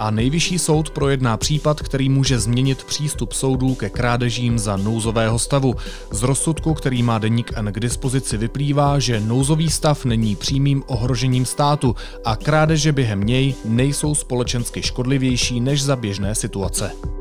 a 0.00 0.10
nejvyšší 0.10 0.58
soud 0.58 0.90
projedná 0.90 1.36
případ, 1.36 1.80
který 1.80 2.08
může 2.08 2.38
změnit 2.38 2.84
přístup 2.84 3.32
soudů 3.32 3.74
ke 3.74 3.90
krádežím 3.90 4.58
za 4.58 4.76
nouzového 4.76 5.38
stavu. 5.38 5.74
Z 6.10 6.22
rozsudku, 6.22 6.74
který 6.74 7.02
má 7.02 7.18
deník 7.18 7.52
N 7.56 7.72
k 7.72 7.80
dispozici, 7.80 8.36
vyplývá, 8.36 8.98
že 8.98 9.20
nouzový 9.20 9.70
stav 9.70 10.04
není 10.04 10.36
přímým 10.36 10.82
ohrožením 10.86 11.46
státu 11.46 11.96
a 12.24 12.36
krádeže 12.36 12.92
během 12.92 13.20
něj 13.20 13.54
nejsou 13.64 14.14
společensky 14.14 14.82
škodlivější 14.82 15.60
než 15.60 15.82
za 15.82 15.96
běžné 15.96 16.34
situace. 16.34 17.19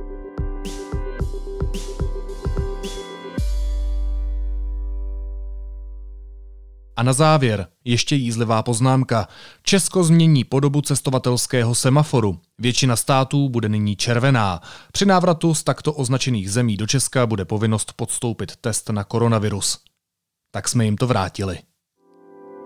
A 6.99 7.03
na 7.03 7.13
závěr 7.13 7.67
ještě 7.85 8.15
jízlivá 8.15 8.63
poznámka. 8.63 9.27
Česko 9.63 10.03
změní 10.03 10.43
podobu 10.43 10.81
cestovatelského 10.81 11.75
semaforu. 11.75 12.39
Většina 12.57 12.95
států 12.95 13.49
bude 13.49 13.69
nyní 13.69 13.95
červená. 13.95 14.61
Při 14.91 15.05
návratu 15.05 15.53
z 15.53 15.63
takto 15.63 15.93
označených 15.93 16.51
zemí 16.51 16.77
do 16.77 16.87
Česka 16.87 17.25
bude 17.25 17.45
povinnost 17.45 17.93
podstoupit 17.95 18.55
test 18.55 18.89
na 18.89 19.03
koronavirus. 19.03 19.79
Tak 20.51 20.67
jsme 20.67 20.85
jim 20.85 20.97
to 20.97 21.07
vrátili. 21.07 21.59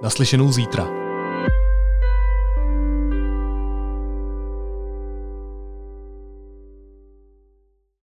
Naslyšenou 0.04 0.52
zítra. 0.52 1.03